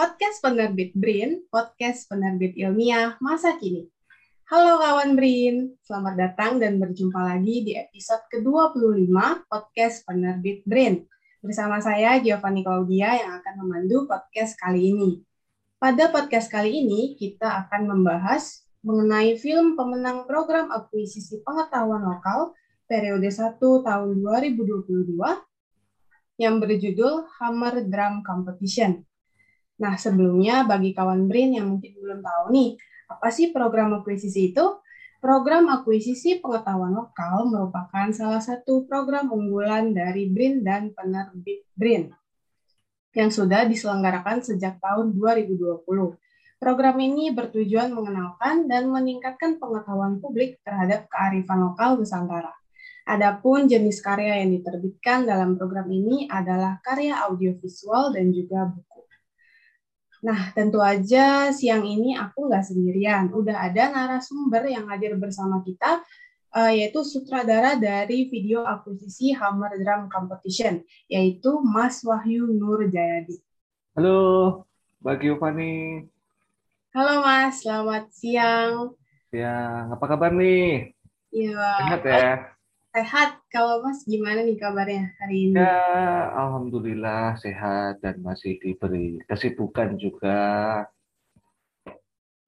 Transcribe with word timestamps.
podcast 0.00 0.40
penerbit 0.40 0.96
BRIN, 0.96 1.44
podcast 1.52 2.08
penerbit 2.08 2.56
ilmiah 2.56 3.20
masa 3.20 3.52
kini. 3.60 3.84
Halo 4.48 4.80
kawan 4.80 5.12
BRIN, 5.12 5.76
selamat 5.84 6.16
datang 6.16 6.56
dan 6.56 6.80
berjumpa 6.80 7.20
lagi 7.20 7.60
di 7.60 7.76
episode 7.76 8.24
ke-25 8.32 9.12
podcast 9.44 10.00
penerbit 10.08 10.64
BRIN. 10.64 11.04
Bersama 11.44 11.84
saya 11.84 12.16
Giovanni 12.16 12.64
Claudia 12.64 13.12
yang 13.12 13.44
akan 13.44 13.54
memandu 13.60 14.08
podcast 14.08 14.56
kali 14.56 14.88
ini. 14.88 15.20
Pada 15.76 16.08
podcast 16.08 16.48
kali 16.48 16.80
ini, 16.80 17.12
kita 17.12 17.68
akan 17.68 17.92
membahas 17.92 18.64
mengenai 18.80 19.36
film 19.36 19.76
pemenang 19.76 20.24
program 20.24 20.72
akuisisi 20.72 21.44
pengetahuan 21.44 22.00
lokal 22.00 22.56
periode 22.88 23.28
1 23.28 23.60
tahun 23.60 24.16
2022 24.16 25.12
yang 26.40 26.56
berjudul 26.56 27.28
Hammer 27.36 27.84
Drum 27.84 28.24
Competition. 28.24 29.09
Nah, 29.80 29.96
sebelumnya 29.96 30.68
bagi 30.68 30.92
kawan 30.92 31.24
BRIN 31.24 31.56
yang 31.56 31.66
mungkin 31.72 31.96
belum 31.96 32.20
tahu 32.20 32.44
nih, 32.52 32.76
apa 33.08 33.28
sih 33.32 33.48
program 33.50 33.96
akuisisi 33.96 34.52
itu? 34.52 34.64
Program 35.20 35.68
akuisisi 35.68 36.40
pengetahuan 36.40 36.96
lokal 36.96 37.48
merupakan 37.48 38.08
salah 38.12 38.40
satu 38.40 38.88
program 38.88 39.28
unggulan 39.28 39.92
dari 39.92 40.28
BRIN 40.28 40.64
dan 40.64 40.92
penerbit 40.96 41.68
BRIN 41.76 42.08
yang 43.12 43.28
sudah 43.28 43.66
diselenggarakan 43.66 44.40
sejak 44.40 44.78
tahun 44.80 45.12
2020. 45.12 45.84
Program 46.60 46.96
ini 47.00 47.32
bertujuan 47.32 47.88
mengenalkan 47.92 48.68
dan 48.68 48.92
meningkatkan 48.92 49.56
pengetahuan 49.56 50.20
publik 50.20 50.60
terhadap 50.60 51.08
kearifan 51.08 51.68
lokal 51.68 51.96
Nusantara. 51.96 52.52
Adapun 53.08 53.64
jenis 53.64 54.04
karya 54.04 54.44
yang 54.44 54.52
diterbitkan 54.60 55.24
dalam 55.24 55.56
program 55.56 55.88
ini 55.88 56.28
adalah 56.28 56.78
karya 56.84 57.16
audiovisual 57.26 58.12
dan 58.12 58.28
juga 58.30 58.68
buku. 58.68 58.89
Nah, 60.20 60.52
tentu 60.52 60.84
aja 60.84 61.48
siang 61.48 61.80
ini 61.80 62.12
aku 62.12 62.52
nggak 62.52 62.64
sendirian. 62.68 63.32
Udah 63.32 63.72
ada 63.72 63.88
narasumber 63.88 64.68
yang 64.68 64.84
hadir 64.92 65.16
bersama 65.16 65.64
kita, 65.64 66.04
uh, 66.52 66.68
yaitu 66.68 67.00
sutradara 67.00 67.80
dari 67.80 68.28
video 68.28 68.60
akuisisi 68.68 69.32
Hammer 69.32 69.80
Drum 69.80 70.12
Competition, 70.12 70.84
yaitu 71.08 71.64
Mas 71.64 72.04
Wahyu 72.04 72.52
Nur 72.52 72.84
Jayadi. 72.92 73.40
Halo, 73.96 74.20
Mbak 75.00 75.16
Giovanni. 75.24 76.04
Halo 76.92 77.24
Mas, 77.24 77.64
selamat 77.64 78.12
siang. 78.12 78.92
Siang, 79.32 79.96
apa 79.96 80.04
kabar 80.04 80.36
nih? 80.36 80.92
Iya. 81.32 81.68
Sehat 81.80 82.02
ya? 82.04 82.59
Sehat. 82.90 83.38
Kalau 83.54 83.86
Mas 83.86 84.02
gimana 84.02 84.42
nih 84.42 84.58
kabarnya 84.58 85.14
hari 85.22 85.46
ini? 85.46 85.62
Ya, 85.62 85.78
alhamdulillah 86.34 87.38
sehat 87.38 88.02
dan 88.02 88.18
masih 88.18 88.58
diberi 88.58 89.22
kesibukan 89.30 89.94
juga. 89.94 90.82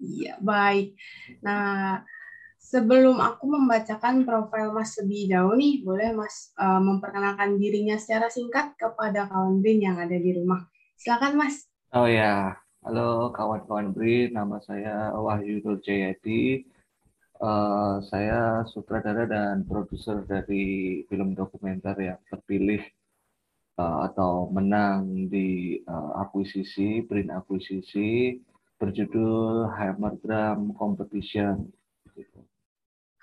Iya, 0.03 0.43
baik. 0.43 0.99
Nah, 1.47 2.03
sebelum 2.59 3.23
aku 3.23 3.55
membacakan 3.55 4.27
profil 4.27 4.75
Mas 4.75 4.99
lebih 4.99 5.31
jauh 5.31 5.55
nih, 5.55 5.87
boleh 5.87 6.11
Mas 6.11 6.51
uh, 6.59 6.83
memperkenalkan 6.83 7.55
dirinya 7.63 7.95
secara 7.95 8.27
singkat 8.27 8.75
kepada 8.75 9.31
kawan 9.31 9.63
Brin 9.63 9.79
yang 9.79 9.95
ada 9.95 10.19
di 10.19 10.35
rumah. 10.35 10.67
Silakan 10.99 11.39
Mas. 11.39 11.71
Oh 11.95 12.11
ya, 12.11 12.59
halo 12.83 13.31
kawan-kawan 13.31 13.95
Brin, 13.95 14.35
nama 14.35 14.59
saya 14.59 15.15
Wahyu 15.15 15.63
Nur 15.63 15.79
Jayadi 15.79 16.67
uh, 17.43 17.99
saya 18.07 18.63
sutradara 18.71 19.27
dan 19.27 19.67
produser 19.67 20.23
dari 20.25 21.03
film 21.11 21.35
dokumenter 21.35 21.99
yang 21.99 22.21
terpilih 22.31 22.81
uh, 23.77 24.07
atau 24.07 24.49
menang 24.55 25.27
di 25.27 25.83
uh, 25.85 26.23
akuisisi, 26.23 27.03
print 27.05 27.35
akuisisi 27.35 28.39
berjudul 28.79 29.71
Hammer 29.75 30.15
Drum 30.23 30.75
Competition. 30.79 31.67
Gitu. 32.15 32.41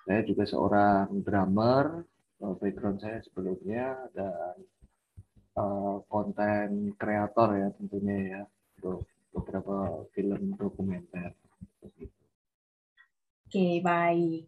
Saya 0.04 0.22
juga 0.28 0.44
seorang 0.48 1.24
drummer, 1.24 2.04
uh, 2.44 2.56
background 2.60 3.00
saya 3.00 3.20
sebelumnya 3.24 3.96
dan 4.16 4.56
uh, 5.56 6.04
konten 6.08 6.96
kreator 6.96 7.56
ya 7.56 7.68
tentunya 7.76 8.18
ya 8.36 8.42
untuk 8.80 9.08
beberapa 9.36 10.08
film 10.16 10.56
dokumenter. 10.56 11.36
Oke, 13.50 13.82
baik. 13.82 14.46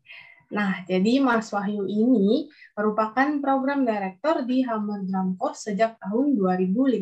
Nah, 0.53 0.85
jadi 0.85 1.17
Mas 1.17 1.49
Wahyu 1.49 1.89
ini 1.89 2.45
merupakan 2.77 3.41
program 3.41 3.81
director 3.81 4.45
di 4.45 4.61
Hammer 4.61 5.01
Drum 5.09 5.33
Corps 5.41 5.57
sejak 5.57 5.97
tahun 5.97 6.37
2015. 6.37 7.01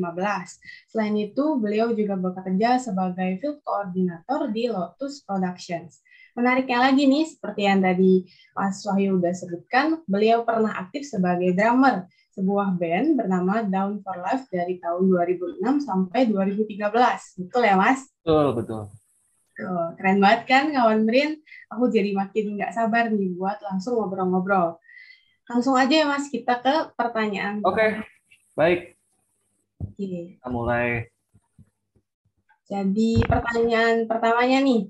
Selain 0.88 1.12
itu, 1.20 1.60
beliau 1.60 1.92
juga 1.92 2.16
bekerja 2.16 2.80
sebagai 2.80 3.36
field 3.44 3.60
coordinator 3.68 4.48
di 4.48 4.72
Lotus 4.72 5.20
Productions. 5.28 6.00
Menariknya 6.40 6.88
lagi 6.88 7.04
nih, 7.04 7.28
seperti 7.36 7.68
yang 7.68 7.84
tadi 7.84 8.24
Mas 8.56 8.80
Wahyu 8.88 9.20
sudah 9.20 9.36
sebutkan, 9.36 10.00
beliau 10.08 10.48
pernah 10.48 10.72
aktif 10.80 11.04
sebagai 11.04 11.52
drummer 11.52 12.08
sebuah 12.32 12.80
band 12.80 13.20
bernama 13.20 13.60
Down 13.68 14.00
for 14.00 14.24
Life 14.24 14.48
dari 14.48 14.80
tahun 14.80 15.04
2006 15.04 15.84
sampai 15.84 16.32
2013. 16.32 17.44
Betul 17.44 17.68
ya, 17.68 17.76
Mas? 17.76 18.08
Betul, 18.24 18.56
betul. 18.56 18.88
Tuh, 19.60 19.92
keren 20.00 20.24
banget 20.24 20.42
kan 20.48 20.64
kawan 20.72 21.04
Brin? 21.04 21.36
Aku 21.68 21.92
jadi 21.92 22.16
makin 22.16 22.56
nggak 22.56 22.72
sabar 22.72 23.12
nih 23.12 23.36
buat 23.36 23.60
langsung 23.60 24.00
ngobrol-ngobrol. 24.00 24.80
Langsung 25.52 25.76
aja 25.76 25.92
ya 25.92 26.08
Mas, 26.08 26.32
kita 26.32 26.64
ke 26.64 26.96
pertanyaan. 26.96 27.60
Oke, 27.68 27.76
okay. 27.76 27.90
baik. 28.56 28.80
Oke. 29.84 30.40
Kita 30.40 30.48
mulai. 30.48 31.12
Jadi 32.70 33.20
pertanyaan 33.26 34.08
pertamanya 34.08 34.64
nih, 34.64 34.88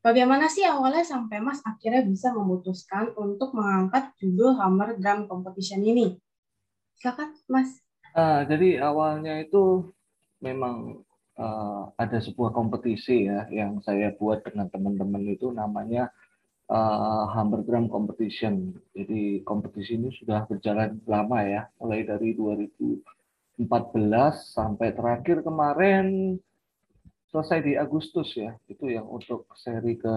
bagaimana 0.00 0.48
sih 0.48 0.64
awalnya 0.64 1.04
sampai 1.04 1.42
Mas 1.44 1.60
akhirnya 1.66 2.06
bisa 2.06 2.32
memutuskan 2.32 3.12
untuk 3.18 3.52
mengangkat 3.52 4.16
judul 4.16 4.56
Hammer 4.56 4.96
Drum 4.96 5.28
Competition 5.28 5.84
ini? 5.84 6.16
Silakan 6.96 7.36
Mas. 7.52 7.84
Uh, 8.16 8.48
jadi 8.48 8.80
awalnya 8.80 9.44
itu 9.44 9.92
memang 10.40 11.04
uh, 11.36 11.92
ada 11.96 12.18
sebuah 12.20 12.52
kompetisi 12.52 13.28
ya 13.28 13.48
yang 13.52 13.80
saya 13.84 14.12
buat 14.16 14.44
dengan 14.44 14.68
teman-teman 14.72 15.22
itu 15.28 15.52
namanya 15.52 16.10
uh, 16.70 17.24
Hammer 17.32 17.62
Drum 17.62 17.86
Competition. 17.88 18.74
Jadi 18.96 19.42
kompetisi 19.46 19.96
ini 19.98 20.10
sudah 20.16 20.46
berjalan 20.48 20.98
lama 21.06 21.38
ya, 21.44 21.62
mulai 21.78 22.02
dari 22.02 22.34
2014 22.34 23.60
sampai 24.52 24.88
terakhir 24.92 25.46
kemarin 25.46 26.36
selesai 27.30 27.58
di 27.62 27.72
Agustus 27.78 28.34
ya. 28.34 28.54
Itu 28.66 28.90
yang 28.90 29.06
untuk 29.06 29.46
seri 29.58 29.96
ke 29.98 30.14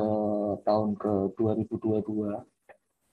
tahun 0.64 0.96
ke 0.98 1.36
2022. 1.38 2.40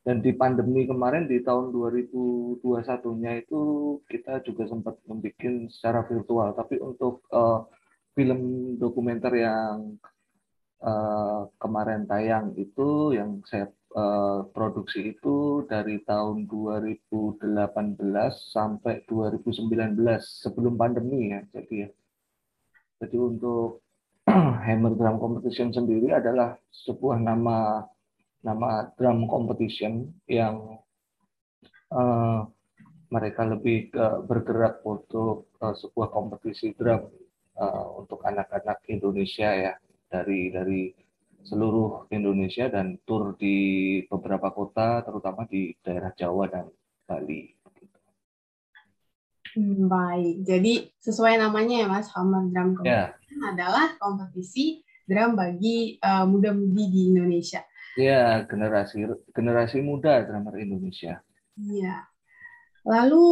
Dan 0.06 0.23
di 0.23 0.31
pandemi 0.38 0.87
kemarin 0.87 1.27
di 1.27 1.43
tahun 1.43 1.75
2021-nya 1.75 3.43
itu 3.43 3.61
kita 4.06 4.38
juga 4.47 4.71
sempat 4.71 4.94
membuat 5.03 5.67
secara 5.67 6.06
virtual. 6.06 6.55
Tapi 6.55 6.78
untuk 6.78 7.27
uh, 7.34 7.67
film 8.16 8.41
dokumenter 8.81 9.28
yang 9.37 10.00
uh, 10.81 11.53
kemarin 11.60 12.09
tayang 12.09 12.56
itu 12.56 13.12
yang 13.12 13.44
saya 13.44 13.69
uh, 13.93 14.49
produksi 14.56 15.12
itu 15.12 15.69
dari 15.69 16.00
tahun 16.09 16.49
2018 16.49 17.37
sampai 18.56 19.05
2019 19.05 20.00
sebelum 20.41 20.81
pandemi 20.81 21.37
ya 21.37 21.44
jadi 21.53 21.75
ya. 21.84 21.91
Jadi 23.05 23.16
untuk 23.21 23.84
Hammer 24.65 24.97
Drum 24.97 25.21
Competition 25.21 25.76
sendiri 25.76 26.16
adalah 26.16 26.56
sebuah 26.72 27.21
nama 27.21 27.84
nama 28.47 28.87
drum 28.94 29.26
competition 29.26 30.06
yang 30.31 30.78
uh, 31.91 32.47
mereka 33.10 33.43
lebih 33.43 33.91
uh, 33.99 34.22
bergerak 34.22 34.87
untuk 34.87 35.50
uh, 35.59 35.75
sebuah 35.75 36.15
kompetisi 36.15 36.71
drum 36.78 37.10
uh, 37.59 38.00
untuk 38.00 38.22
anak-anak 38.22 38.84
Indonesia 38.89 39.49
ya 39.53 39.72
dari 40.06 40.53
dari 40.53 40.93
seluruh 41.47 42.11
Indonesia 42.11 42.67
dan 42.67 42.99
tur 43.06 43.38
di 43.38 44.00
beberapa 44.06 44.50
kota 44.50 45.03
terutama 45.06 45.47
di 45.47 45.75
daerah 45.82 46.11
Jawa 46.14 46.50
dan 46.50 46.67
Bali. 47.06 47.55
Hmm, 49.56 49.88
baik, 49.88 50.44
jadi 50.44 50.75
sesuai 51.00 51.41
namanya 51.41 51.81
ya 51.81 51.88
Mas, 51.88 52.12
Hammer 52.12 52.44
Drum 52.53 52.76
Competition 52.76 53.41
yeah. 53.41 53.50
adalah 53.56 53.97
kompetisi 53.97 54.85
drum 55.06 55.38
bagi 55.38 55.97
uh, 56.02 56.29
muda-mudi 56.29 56.85
di 56.93 57.00
Indonesia. 57.14 57.64
Iya, 57.97 58.44
generasi 58.44 59.09
generasi 59.32 59.81
muda 59.81 60.20
drummer 60.29 60.61
Indonesia. 60.61 61.25
Iya. 61.56 62.05
Lalu 62.87 63.25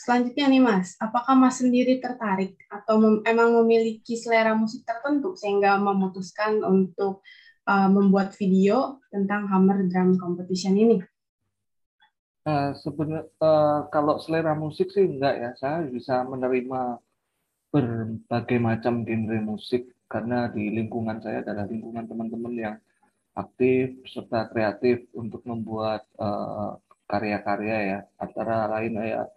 selanjutnya 0.00 0.48
nih 0.48 0.62
Mas, 0.64 0.96
apakah 0.96 1.36
Mas 1.36 1.60
sendiri 1.60 2.00
tertarik 2.00 2.56
atau 2.72 2.96
mem 2.96 3.20
emang 3.28 3.60
memiliki 3.60 4.16
selera 4.16 4.56
musik 4.56 4.88
tertentu 4.88 5.36
sehingga 5.36 5.76
memutuskan 5.76 6.64
untuk 6.64 7.20
uh, 7.68 7.92
membuat 7.92 8.32
video 8.40 9.04
tentang 9.12 9.52
Hammer 9.52 9.84
Drum 9.84 10.16
Competition 10.16 10.80
ini? 10.80 10.96
Uh, 12.48 12.72
Sebenarnya 12.80 13.28
uh, 13.44 13.84
kalau 13.92 14.16
selera 14.16 14.56
musik 14.56 14.88
sih 14.88 15.04
enggak 15.04 15.34
ya, 15.36 15.50
saya 15.60 15.84
bisa 15.92 16.24
menerima 16.24 16.96
berbagai 17.68 18.58
macam 18.64 19.04
genre 19.04 19.38
musik 19.44 19.92
karena 20.08 20.48
di 20.48 20.72
lingkungan 20.72 21.20
saya 21.20 21.44
adalah 21.44 21.68
lingkungan 21.68 22.08
teman-teman 22.08 22.54
yang 22.56 22.76
aktif 23.36 23.96
serta 24.08 24.48
kreatif 24.52 25.04
untuk 25.16 25.40
membuat 25.48 26.04
karya-karya 27.12 27.76
ya 27.84 27.98
antara 28.16 28.64
lain 28.72 28.96
ya 28.96 29.28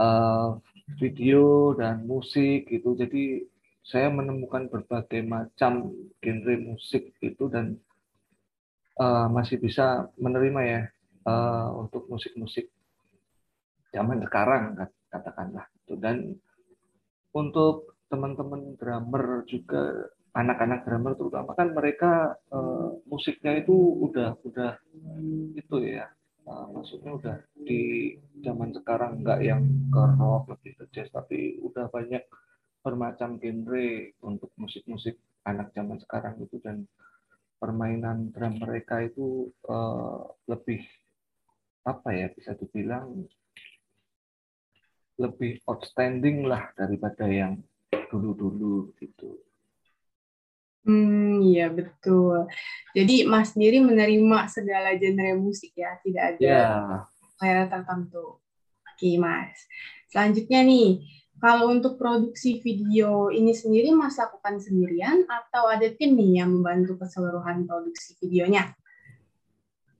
uh, 0.00 0.56
video 0.96 1.76
dan 1.76 2.08
musik 2.08 2.72
gitu. 2.72 2.96
Jadi 2.96 3.44
saya 3.84 4.08
menemukan 4.10 4.66
berbagai 4.72 5.20
macam 5.22 5.92
genre 6.24 6.54
musik 6.58 7.12
itu 7.20 7.44
dan 7.52 7.76
uh, 8.98 9.28
masih 9.28 9.60
bisa 9.60 10.08
menerima 10.16 10.60
ya 10.64 10.80
uh, 11.28 11.68
untuk 11.84 12.08
musik-musik 12.10 12.66
zaman 13.94 14.24
sekarang 14.26 14.74
katakanlah 15.08 15.70
itu 15.84 15.94
dan 16.02 16.34
untuk 17.30 17.94
teman-teman 18.10 18.74
drummer 18.74 19.46
juga 19.46 20.10
anak-anak 20.36 20.84
drummer 20.84 21.12
terutama 21.16 21.56
kan 21.56 21.72
mereka 21.72 22.36
uh, 22.52 22.92
musiknya 23.08 23.56
itu 23.56 23.72
udah 23.72 24.36
udah 24.44 24.72
itu 25.56 25.76
ya 25.86 26.10
uh, 26.46 26.66
maksudnya 26.72 27.12
udah 27.14 27.36
di 27.54 28.14
zaman 28.40 28.72
sekarang 28.72 29.22
nggak 29.22 29.40
yang 29.42 29.62
ke 29.90 30.02
rock 30.18 30.50
lebih 30.54 30.72
ke 30.78 30.84
jazz 30.94 31.10
tapi 31.10 31.58
udah 31.60 31.90
banyak 31.90 32.22
bermacam 32.80 33.42
genre 33.42 33.88
untuk 34.22 34.50
musik-musik 34.54 35.18
anak 35.42 35.74
zaman 35.74 35.98
sekarang 36.02 36.38
itu 36.42 36.62
dan 36.62 36.86
permainan 37.58 38.30
drum 38.30 38.62
mereka 38.62 39.02
itu 39.02 39.50
uh, 39.66 40.22
lebih 40.46 40.86
apa 41.86 42.10
ya 42.14 42.26
bisa 42.34 42.54
dibilang 42.58 43.26
lebih 45.16 45.64
outstanding 45.64 46.44
lah 46.44 46.70
daripada 46.76 47.24
yang 47.24 47.56
dulu-dulu 48.12 48.92
gitu. 49.00 49.40
Hmm, 50.86 51.42
iya 51.42 51.66
betul. 51.66 52.46
Jadi 52.94 53.26
Mas 53.26 53.58
sendiri 53.58 53.82
menerima 53.82 54.46
segala 54.46 54.94
genre 54.94 55.34
musik 55.34 55.74
ya, 55.74 55.98
tidak 56.06 56.38
ada 56.38 56.54
yeah. 57.42 57.66
tertentu. 57.66 58.38
Oke 58.86 59.10
Mas. 59.18 59.66
Selanjutnya 60.06 60.62
nih, 60.62 61.02
kalau 61.42 61.74
untuk 61.74 61.98
produksi 61.98 62.62
video 62.62 63.34
ini 63.34 63.50
sendiri 63.50 63.90
Mas 63.92 64.14
lakukan 64.16 64.62
sendirian 64.62 65.26
atau 65.26 65.66
ada 65.66 65.90
tim 65.90 66.14
nih 66.14 66.40
yang 66.40 66.54
membantu 66.54 67.02
keseluruhan 67.02 67.66
produksi 67.66 68.14
videonya? 68.22 68.72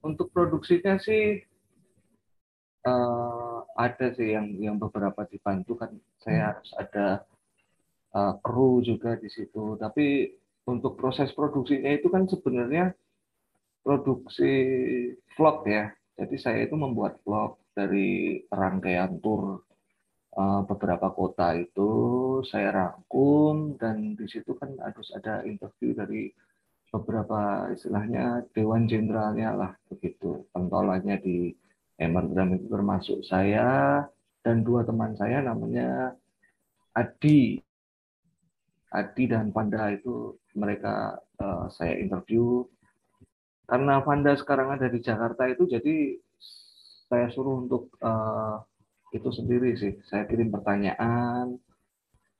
Untuk 0.06 0.31
produksinya 0.31 1.03
sih 1.03 1.43
uh, 2.87 3.59
ada 3.75 4.15
sih 4.15 4.38
yang 4.38 4.55
yang 4.56 4.77
beberapa 4.79 5.27
dibantu 5.27 5.83
kan 5.83 5.91
saya 6.23 6.38
hmm. 6.38 6.49
harus 6.55 6.71
ada 6.79 7.06
uh, 8.15 8.38
kru 8.38 8.81
juga 8.87 9.19
di 9.19 9.27
situ. 9.29 9.75
Tapi 9.77 10.31
untuk 10.67 10.99
proses 10.99 11.31
produksinya 11.33 11.95
itu 11.95 12.11
kan 12.11 12.27
sebenarnya 12.27 12.93
produksi 13.87 14.53
vlog 15.39 15.63
ya. 15.67 15.91
Jadi 16.17 16.37
saya 16.41 16.67
itu 16.67 16.75
membuat 16.75 17.23
vlog 17.23 17.61
dari 17.77 18.41
rangkaian 18.51 19.21
tour 19.21 19.67
Eh, 20.37 20.63
beberapa 20.69 21.09
kota 21.17 21.57
itu. 21.57 21.91
Saya 22.45 22.69
rangkum 22.69 23.81
dan 23.81 24.13
di 24.21 24.29
situ 24.29 24.53
kan 24.61 24.69
harus 24.85 25.09
ada 25.17 25.41
interview 25.49 25.97
dari 25.97 26.29
beberapa 26.93 27.73
istilahnya 27.73 28.45
dewan 28.53 28.85
jenderalnya 28.85 29.57
lah 29.57 29.73
begitu. 29.89 30.45
Pentolannya 30.53 31.17
di 31.25 31.57
Emergram 31.97 32.53
itu 32.53 32.69
termasuk 32.69 33.25
saya 33.25 34.05
dan 34.45 34.61
dua 34.61 34.85
teman 34.85 35.17
saya 35.17 35.41
namanya 35.41 36.12
Adi. 36.93 37.57
Adi 38.93 39.25
dan 39.33 39.57
Panda 39.57 39.89
itu 39.89 40.37
mereka 40.56 41.20
uh, 41.38 41.69
saya 41.69 42.00
interview 42.00 42.64
karena 43.67 44.00
Panda 44.00 44.32
sekarang 44.38 44.79
ada 44.79 44.87
di 44.87 45.03
Jakarta 45.03 45.44
itu 45.50 45.67
jadi 45.67 46.17
saya 47.06 47.31
suruh 47.31 47.67
untuk 47.67 47.94
uh, 48.03 48.62
itu 49.14 49.31
sendiri 49.31 49.75
sih. 49.79 49.99
Saya 50.06 50.26
kirim 50.26 50.50
pertanyaan 50.50 51.58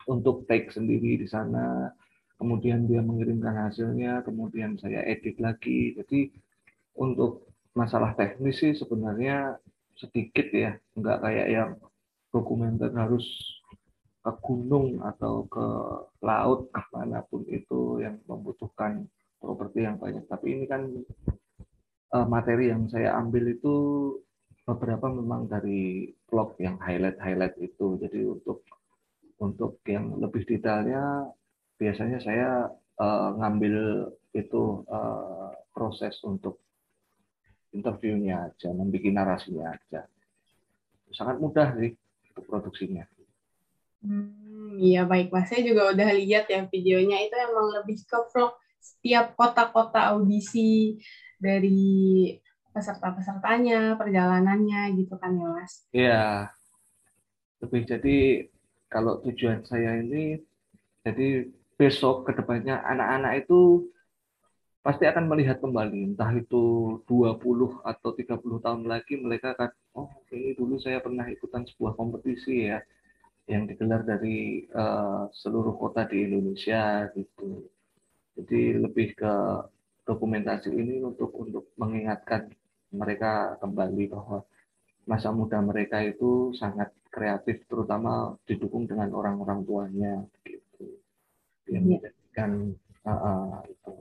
untuk 0.07 0.47
take 0.47 0.71
sendiri 0.71 1.19
di 1.19 1.27
sana, 1.27 1.91
kemudian 2.39 2.87
dia 2.87 3.03
mengirimkan 3.03 3.71
hasilnya, 3.71 4.23
kemudian 4.23 4.79
saya 4.79 5.03
edit 5.07 5.39
lagi. 5.43 5.99
Jadi 5.99 6.31
untuk 6.99 7.51
masalah 7.75 8.15
teknis 8.15 8.63
sih 8.63 8.75
sebenarnya 8.75 9.59
sedikit 9.99 10.47
ya, 10.51 10.79
nggak 10.95 11.19
kayak 11.23 11.49
yang 11.51 11.71
dokumenter 12.31 12.91
harus 12.95 13.25
ke 14.27 14.33
gunung 14.43 14.99
atau 15.07 15.47
ke 15.47 15.67
laut 16.27 16.67
ke 16.75 16.83
mana 16.91 17.23
pun 17.31 17.47
itu 17.47 18.03
yang 18.03 18.19
membutuhkan 18.27 19.07
properti 19.39 19.87
yang 19.87 20.03
banyak. 20.03 20.27
Tapi 20.27 20.47
ini 20.51 20.65
kan 20.67 20.83
eh, 22.11 22.27
materi 22.27 22.75
yang 22.75 22.91
saya 22.91 23.15
ambil 23.23 23.55
itu 23.55 23.75
beberapa 24.67 25.07
memang 25.07 25.47
dari 25.47 26.11
vlog 26.27 26.59
yang 26.59 26.75
highlight-highlight 26.83 27.55
itu. 27.63 28.03
Jadi 28.03 28.27
untuk 28.27 28.67
untuk 29.39 29.79
yang 29.87 30.19
lebih 30.19 30.43
detailnya 30.43 31.31
biasanya 31.77 32.19
saya 32.25 32.51
uh, 33.01 33.31
ngambil 33.37 34.09
itu 34.33 34.81
uh, 34.89 35.53
proses 35.73 36.17
untuk 36.25 36.61
interviewnya 37.73 38.49
aja, 38.49 38.73
membuat 38.73 39.13
narasinya 39.13 39.77
aja. 39.77 40.09
Sangat 41.13 41.37
mudah 41.37 41.77
sih 41.77 41.93
untuk 42.33 42.45
produksinya. 42.49 43.05
Hmm, 44.05 44.77
iya 44.81 45.09
baik 45.09 45.33
mas, 45.33 45.49
saya 45.49 45.65
juga 45.65 45.93
udah 45.93 46.09
lihat 46.17 46.47
ya 46.53 46.65
videonya 46.69 47.17
itu 47.25 47.37
emang 47.37 47.81
lebih 47.81 47.97
ke 48.05 48.19
vlog 48.33 48.53
setiap 48.81 49.35
kota-kota 49.35 50.15
audisi 50.15 51.01
dari 51.41 52.33
peserta-pesertanya, 52.77 53.97
perjalanannya 53.97 54.93
gitu 55.01 55.17
kan 55.17 55.33
ya 55.33 55.49
Mas? 55.49 55.73
Iya. 55.97 56.25
Lebih 57.65 57.83
jadi 57.89 58.19
kalau 58.93 59.25
tujuan 59.25 59.65
saya 59.65 59.97
ini 59.99 60.39
jadi 61.01 61.49
besok 61.81 62.29
ke 62.29 62.37
depannya 62.37 62.85
anak-anak 62.85 63.49
itu 63.49 63.89
pasti 64.85 65.03
akan 65.03 65.27
melihat 65.27 65.59
kembali 65.59 66.15
entah 66.15 66.31
itu 66.31 66.95
20 67.11 67.83
atau 67.83 68.11
30 68.15 68.63
tahun 68.63 68.87
lagi 68.87 69.19
mereka 69.19 69.59
akan 69.59 69.71
oh 69.99 70.09
ini 70.31 70.55
dulu 70.55 70.79
saya 70.79 71.03
pernah 71.03 71.27
ikutan 71.27 71.67
sebuah 71.67 71.99
kompetisi 71.99 72.71
ya 72.71 72.79
yang 73.47 73.71
digelar 73.71 74.03
dari 74.03 74.67
uh, 74.75 75.31
seluruh 75.31 75.79
kota 75.79 76.07
di 76.07 76.27
Indonesia 76.27 77.07
gitu. 77.15 77.71
Jadi 78.37 78.77
lebih 78.77 79.17
ke 79.17 79.35
dokumentasi 80.07 80.71
ini 80.71 81.03
untuk 81.03 81.35
untuk 81.35 81.71
mengingatkan 81.79 82.51
mereka 82.95 83.59
kembali 83.59 84.11
bahwa 84.11 84.47
masa 85.07 85.31
muda 85.31 85.63
mereka 85.63 86.03
itu 86.03 86.51
sangat 86.59 86.91
kreatif 87.11 87.63
terutama 87.71 88.35
didukung 88.45 88.85
dengan 88.85 89.09
orang-orang 89.15 89.63
tuanya 89.63 90.15
gitu 90.43 90.99
yang 91.71 91.85
ya. 91.87 91.99
menjadikan 92.03 92.51
uh, 93.07 93.11
uh, 93.11 93.51
itu 93.71 93.95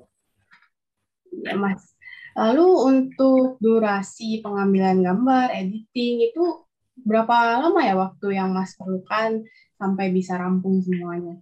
ya 1.46 1.56
mas 1.56 1.94
lalu 2.36 2.68
untuk 2.90 3.62
durasi 3.62 4.44
pengambilan 4.44 5.06
gambar 5.06 5.54
editing 5.54 6.26
itu 6.26 6.65
berapa 7.06 7.62
lama 7.62 7.82
ya 7.86 7.96
waktu 7.96 8.28
yang 8.34 8.50
mas 8.52 8.74
perlukan 8.74 9.46
sampai 9.78 10.10
bisa 10.10 10.36
rampung 10.36 10.82
semuanya 10.82 11.40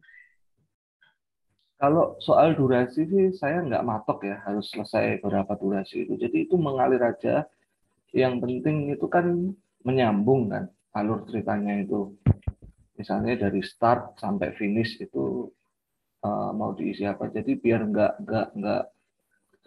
kalau 1.84 2.16
soal 2.24 2.56
durasi 2.56 3.04
sih 3.12 3.36
saya 3.36 3.60
nggak 3.60 3.84
matok 3.84 4.24
ya 4.24 4.40
harus 4.48 4.72
selesai 4.72 5.20
berapa 5.20 5.52
durasi 5.60 6.08
itu. 6.08 6.16
Jadi 6.16 6.48
itu 6.48 6.56
mengalir 6.56 7.04
aja. 7.04 7.44
Yang 8.16 8.40
penting 8.40 8.96
itu 8.96 9.04
kan 9.12 9.52
menyambung 9.84 10.48
kan 10.48 10.72
alur 10.96 11.28
ceritanya 11.28 11.84
itu. 11.84 12.16
Misalnya 12.96 13.36
dari 13.36 13.60
start 13.68 14.16
sampai 14.16 14.56
finish 14.56 14.96
itu 15.04 15.52
uh, 16.24 16.56
mau 16.56 16.72
diisi 16.72 17.04
apa. 17.04 17.28
Jadi 17.28 17.60
biar 17.60 17.84
nggak 17.84 18.14
nggak 18.24 18.48
nggak 18.64 18.84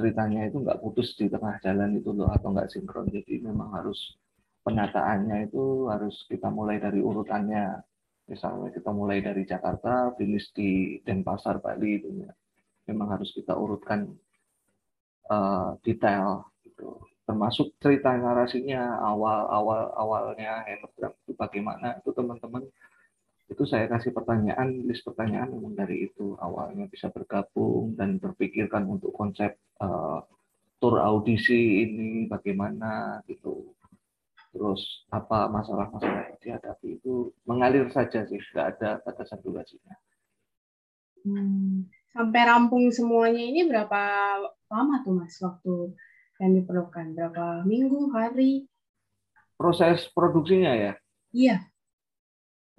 ceritanya 0.01 0.49
itu 0.49 0.57
nggak 0.65 0.81
putus 0.81 1.13
di 1.21 1.29
tengah 1.29 1.61
jalan 1.61 2.01
itu 2.01 2.17
loh 2.17 2.33
atau 2.33 2.49
nggak 2.49 2.73
sinkron. 2.73 3.13
Jadi 3.13 3.45
memang 3.45 3.77
harus 3.77 4.17
penataannya 4.67 5.47
itu 5.47 5.87
harus 5.87 6.27
kita 6.27 6.51
mulai 6.51 6.83
dari 6.83 6.99
urutannya 6.99 7.79
misalnya 8.27 8.75
kita 8.75 8.91
mulai 8.91 9.23
dari 9.23 9.47
Jakarta, 9.47 10.11
finish 10.19 10.51
di 10.51 10.99
Denpasar, 11.07 11.63
Bali 11.63 12.03
itu 12.03 12.11
ya. 12.27 12.33
memang 12.91 13.19
harus 13.19 13.31
kita 13.35 13.55
urutkan 13.55 14.11
uh, 15.31 15.79
detail 15.83 16.51
gitu. 16.67 17.03
Termasuk 17.27 17.75
cerita 17.83 18.15
narasinya 18.15 19.03
awal 19.03 19.51
awal 19.51 19.91
awalnya 19.99 20.63
itu 20.71 21.35
bagaimana 21.35 21.99
itu 21.99 22.11
teman-teman 22.15 22.63
itu 23.47 23.63
saya 23.67 23.87
kasih 23.91 24.11
pertanyaan 24.15 24.87
list 24.87 25.07
pertanyaan 25.07 25.51
memang 25.51 25.75
dari 25.75 26.07
itu 26.11 26.35
awalnya 26.39 26.87
bisa 26.91 27.11
bergabung 27.11 27.95
dan 27.99 28.19
berpikirkan 28.19 28.87
untuk 28.87 29.11
konsep 29.15 29.59
uh, 29.83 30.23
tour 30.79 30.99
audisi 31.03 31.83
ini 31.87 32.27
bagaimana 32.31 33.23
gitu 33.27 33.75
terus 34.57 35.05
apa 35.13 35.53
masalah-masalah 35.53 36.33
yang 36.33 36.41
dihadapi 36.41 36.97
itu 36.97 37.29
mengalir 37.45 37.93
saja 37.93 38.25
sih, 38.25 38.41
nggak 38.41 38.81
ada 38.81 39.05
batasan 39.05 39.45
durasinya. 39.45 39.93
Hmm, 41.21 41.85
sampai 42.17 42.41
rampung 42.49 42.89
semuanya 42.89 43.45
ini 43.45 43.69
berapa 43.69 44.01
lama 44.73 45.05
tuh 45.05 45.13
Mas 45.21 45.37
waktu 45.45 45.93
yang 46.41 46.53
diperlukan? 46.57 47.13
Berapa 47.13 47.69
minggu, 47.69 48.17
hari? 48.17 48.65
Proses 49.61 50.09
produksinya 50.17 50.73
ya? 50.73 50.93
Iya. 51.37 51.69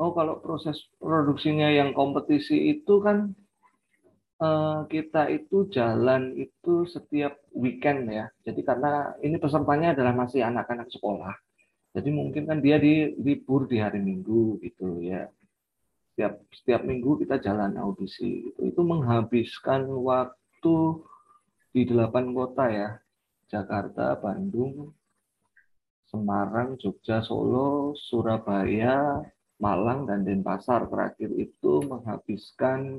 Oh, 0.02 0.14
kalau 0.18 0.42
proses 0.42 0.82
produksinya 0.98 1.70
yang 1.70 1.94
kompetisi 1.94 2.74
itu 2.74 3.02
kan 3.02 3.34
uh, 4.42 4.86
kita 4.90 5.30
itu 5.34 5.70
jalan 5.74 6.38
itu 6.38 6.86
setiap 6.86 7.38
weekend 7.54 8.10
ya. 8.10 8.30
Jadi 8.46 8.62
karena 8.62 9.14
ini 9.26 9.38
pesertanya 9.42 9.98
adalah 9.98 10.14
masih 10.14 10.46
anak-anak 10.46 10.88
sekolah. 10.94 11.34
Jadi 11.98 12.14
mungkin 12.14 12.46
kan 12.46 12.62
dia 12.62 12.78
di 12.78 13.18
libur 13.18 13.66
di 13.66 13.82
hari 13.82 13.98
Minggu 13.98 14.62
gitu 14.62 15.02
ya. 15.02 15.26
Setiap 16.14 16.46
setiap 16.54 16.82
minggu 16.86 17.18
kita 17.26 17.42
jalan 17.42 17.74
audisi 17.82 18.54
itu 18.54 18.70
itu 18.70 18.82
menghabiskan 18.86 19.90
waktu 20.06 20.78
di 21.74 21.82
delapan 21.90 22.38
kota 22.38 22.70
ya. 22.70 22.90
Jakarta, 23.50 24.14
Bandung, 24.22 24.94
Semarang, 26.12 26.78
Jogja, 26.78 27.24
Solo, 27.26 27.98
Surabaya, 27.98 29.24
Malang, 29.58 30.06
dan 30.06 30.22
Denpasar 30.22 30.86
terakhir 30.92 31.34
itu 31.34 31.82
menghabiskan 31.88 32.94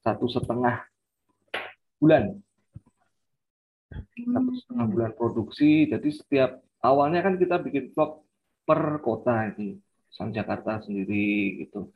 satu 0.00 0.30
setengah 0.30 0.86
bulan. 2.00 2.40
Satu 4.16 4.52
setengah 4.56 4.86
bulan 4.88 5.12
produksi. 5.18 5.90
Jadi 5.90 6.08
setiap 6.14 6.62
awalnya 6.82 7.22
kan 7.22 7.34
kita 7.38 7.62
bikin 7.62 7.94
vlog 7.94 8.26
per 8.66 8.98
kota 9.00 9.48
ini. 9.54 9.78
Sang 10.12 10.28
Jakarta 10.34 10.82
sendiri 10.84 11.62
gitu. 11.64 11.88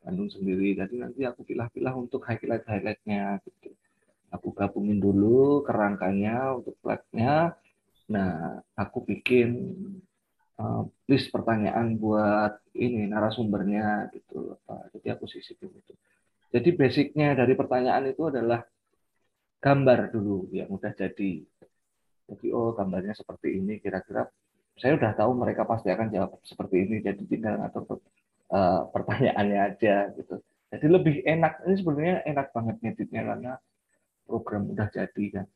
Bandung 0.00 0.32
sendiri. 0.32 0.72
Jadi 0.78 0.96
nanti 0.96 1.20
aku 1.28 1.44
pilah-pilah 1.44 1.92
untuk 1.92 2.24
highlight-highlightnya 2.24 3.44
gitu. 3.44 3.76
Aku 4.30 4.54
gabungin 4.54 5.02
dulu 5.02 5.60
kerangkanya 5.66 6.56
untuk 6.56 6.78
flagnya. 6.80 7.58
Nah, 8.08 8.62
aku 8.78 9.04
bikin 9.04 9.76
uh, 10.56 10.86
list 11.10 11.28
pertanyaan 11.34 11.98
buat 11.98 12.62
ini 12.78 13.10
narasumbernya 13.10 14.14
gitu. 14.14 14.56
Jadi 14.94 15.06
aku 15.10 15.26
sisipin 15.26 15.74
itu. 15.74 15.92
Jadi 16.50 16.68
basicnya 16.74 17.34
dari 17.38 17.54
pertanyaan 17.54 18.10
itu 18.10 18.26
adalah 18.26 18.62
gambar 19.62 20.10
dulu 20.10 20.50
yang 20.50 20.70
udah 20.70 20.90
jadi. 20.96 21.44
Jadi 22.30 22.46
oh 22.54 22.70
gambarnya 22.72 23.14
seperti 23.18 23.58
ini 23.58 23.82
kira-kira 23.82 24.30
saya 24.78 24.96
udah 24.96 25.12
tahu 25.18 25.34
mereka 25.34 25.66
pasti 25.66 25.90
akan 25.90 26.08
jawab 26.08 26.38
seperti 26.46 26.88
ini 26.88 26.96
jadi 27.02 27.20
tinggal 27.26 27.58
ngatur 27.58 27.98
uh, 28.54 28.86
pertanyaannya 28.94 29.58
aja 29.74 30.14
gitu. 30.14 30.38
Jadi 30.70 30.86
lebih 30.86 31.14
enak 31.26 31.66
ini 31.66 31.74
sebenarnya 31.74 32.16
enak 32.30 32.46
banget 32.54 32.76
ngeditnya 32.78 33.22
karena 33.26 33.52
program 34.22 34.70
udah 34.70 34.86
jadi 34.94 35.24
kan. 35.34 35.46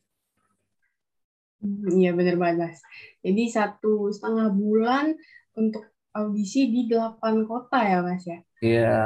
Hmm, 1.63 1.89
iya 1.95 2.11
benar 2.11 2.37
banget. 2.37 2.75
Jadi 3.23 3.43
satu 3.49 4.11
setengah 4.11 4.51
bulan 4.51 5.15
untuk 5.55 5.87
audisi 6.11 6.67
di 6.69 6.91
delapan 6.91 7.47
kota 7.47 7.79
ya 7.87 7.99
mas 8.03 8.27
ya? 8.27 8.39
Iya. 8.59 9.03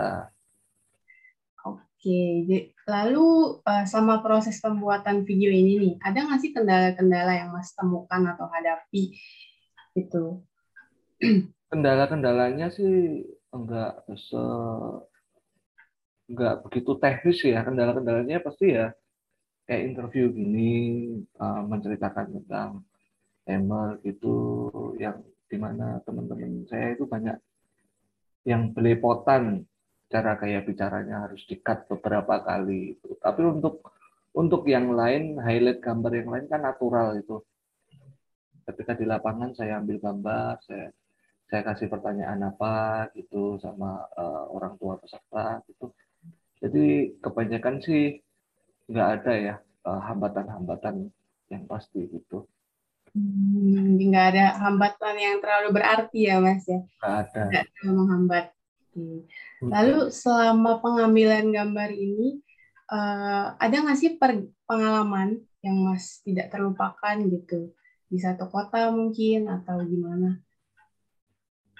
Oke, 1.98 2.22
lalu 2.86 3.58
uh, 3.66 3.82
sama 3.82 4.22
proses 4.22 4.62
pembuatan 4.62 5.26
video 5.26 5.50
ini 5.50 5.82
nih, 5.82 5.94
ada 5.98 6.30
nggak 6.30 6.38
sih 6.38 6.54
kendala-kendala 6.54 7.34
yang 7.34 7.50
Mas 7.50 7.74
temukan 7.74 8.22
atau 8.22 8.46
hadapi 8.46 9.18
itu? 9.98 10.38
Kendala-kendalanya 11.74 12.70
sih 12.70 13.26
enggak 13.50 14.06
se 14.14 14.38
enggak 16.30 16.62
begitu 16.70 16.90
teknis 17.02 17.42
ya. 17.42 17.66
Kendala-kendalanya 17.66 18.46
pasti 18.46 18.78
ya 18.78 18.94
kayak 19.66 19.82
interview 19.90 20.30
gini 20.30 20.70
uh, 21.42 21.66
menceritakan 21.66 22.30
tentang 22.30 22.86
email 23.50 23.98
gitu 24.06 24.36
yang 25.02 25.18
di 25.50 25.58
mana 25.58 25.98
teman-teman 26.06 26.62
saya 26.70 26.94
itu 26.94 27.10
banyak 27.10 27.42
yang 28.46 28.70
belepotan 28.70 29.66
cara 30.08 30.40
kayak 30.40 30.64
bicaranya 30.64 31.28
harus 31.28 31.44
dikat 31.44 31.84
beberapa 31.88 32.40
kali 32.40 32.96
itu. 32.96 33.16
Tapi 33.20 33.40
untuk 33.44 33.84
untuk 34.32 34.64
yang 34.68 34.92
lain 34.92 35.36
highlight 35.40 35.84
gambar 35.84 36.12
yang 36.12 36.28
lain 36.32 36.46
kan 36.48 36.64
natural 36.64 37.16
itu. 37.16 37.40
Ketika 38.68 38.92
di 38.96 39.08
lapangan 39.08 39.56
saya 39.56 39.80
ambil 39.80 39.96
gambar, 40.00 40.60
saya 40.64 40.92
saya 41.48 41.64
kasih 41.64 41.88
pertanyaan 41.88 42.44
apa 42.44 43.08
gitu 43.16 43.56
sama 43.56 44.04
uh, 44.12 44.44
orang 44.52 44.76
tua 44.76 45.00
peserta 45.00 45.64
gitu. 45.64 45.92
Jadi 46.60 47.16
kebanyakan 47.24 47.80
sih 47.80 48.18
nggak 48.88 49.08
ada 49.20 49.32
ya 49.36 49.54
eh, 49.60 50.00
hambatan-hambatan 50.10 51.06
uh, 51.06 51.12
yang 51.52 51.64
pasti 51.70 52.08
gitu. 52.08 52.48
Hmm, 53.14 53.96
nggak 53.96 54.26
ada 54.34 54.44
hambatan 54.60 55.14
yang 55.16 55.36
terlalu 55.40 55.68
berarti 55.80 56.28
ya 56.28 56.42
mas 56.42 56.66
ya. 56.68 56.82
Nggak 57.00 57.14
ada. 57.24 57.40
Nggak 57.48 57.64
terlalu 57.72 57.92
menghambat. 57.94 58.46
Hmm. 59.62 59.70
Lalu 59.70 60.10
selama 60.10 60.82
pengambilan 60.82 61.50
gambar 61.50 61.90
ini, 61.94 62.42
uh, 62.90 63.54
ada 63.56 63.76
nggak 63.78 63.98
sih 63.98 64.16
pengalaman 64.66 65.42
yang 65.62 65.76
Mas 65.82 66.22
tidak 66.22 66.50
terlupakan 66.50 67.16
gitu? 67.26 67.72
Di 68.08 68.18
satu 68.18 68.48
kota 68.48 68.88
mungkin 68.90 69.48
atau 69.48 69.84
gimana? 69.84 70.40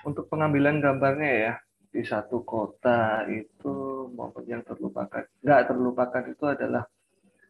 Untuk 0.07 0.31
pengambilan 0.31 0.79
gambarnya 0.79 1.33
ya, 1.35 1.55
di 1.89 2.03
satu 2.05 2.45
kota 2.47 3.27
itu 3.27 4.07
maupun 4.13 4.45
yang 4.47 4.63
terlupakan. 4.63 5.27
Nggak 5.43 5.63
terlupakan 5.73 6.25
itu 6.29 6.45
adalah 6.47 6.85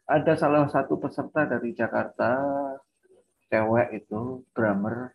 ada 0.08 0.32
salah 0.38 0.64
satu 0.70 0.96
peserta 0.96 1.44
dari 1.44 1.76
Jakarta, 1.76 2.40
cewek 3.52 4.04
itu, 4.04 4.40
drummer, 4.56 5.12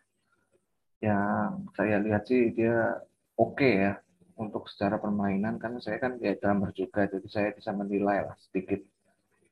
yang 1.04 1.68
saya 1.76 2.00
lihat 2.00 2.24
sih 2.24 2.48
dia 2.56 2.96
oke 3.36 3.60
okay 3.60 3.72
ya 3.76 3.92
untuk 4.34 4.66
secara 4.66 4.98
permainan 4.98 5.62
kan 5.62 5.78
saya 5.78 6.02
kan 6.02 6.18
ya 6.18 6.34
drummer 6.34 6.74
juga 6.74 7.06
jadi 7.06 7.28
saya 7.30 7.48
bisa 7.54 7.70
menilai 7.70 8.26
lah 8.26 8.34
sedikit 8.50 8.82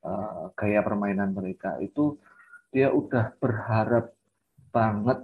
uh, 0.07 0.51
gaya 0.59 0.83
permainan 0.83 1.33
mereka. 1.33 1.79
Itu 1.79 2.19
dia 2.75 2.91
udah 2.91 3.37
berharap 3.39 4.11
banget 4.75 5.23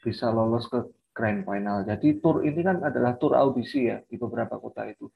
bisa 0.00 0.28
lolos 0.32 0.68
ke 0.68 0.84
grand 1.12 1.44
final. 1.44 1.84
Jadi 1.84 2.20
tour 2.20 2.44
ini 2.44 2.60
kan 2.60 2.80
adalah 2.84 3.16
tour 3.16 3.36
audisi 3.36 3.88
ya 3.88 4.00
di 4.04 4.16
beberapa 4.16 4.56
kota 4.56 4.86
itu. 4.88 5.08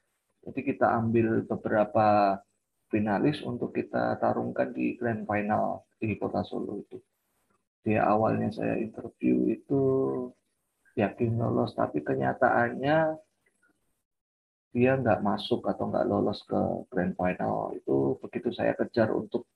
Jadi 0.45 0.61
kita 0.61 0.93
ambil 0.93 1.41
beberapa 1.45 2.37
finalis 2.93 3.41
untuk 3.41 3.73
kita 3.73 4.21
tarungkan 4.21 4.69
di 4.69 4.93
grand 4.93 5.25
final 5.25 5.89
di 5.97 6.13
kota 6.21 6.45
Solo 6.45 6.77
itu. 6.77 7.01
Dia 7.81 8.05
awalnya 8.05 8.53
saya 8.53 8.77
interview 8.77 9.49
itu 9.49 9.81
yakin 10.95 11.35
lolos 11.35 11.75
tapi 11.75 12.01
kenyataannya 12.05 13.17
dia 14.75 14.99
nggak 14.99 15.23
masuk 15.23 15.63
atau 15.71 15.87
nggak 15.87 16.07
lolos 16.11 16.43
ke 16.43 16.59
grand 16.91 17.15
final 17.15 17.71
itu 17.71 18.19
begitu 18.19 18.51
saya 18.51 18.75
kejar 18.75 19.15
untuk 19.15 19.47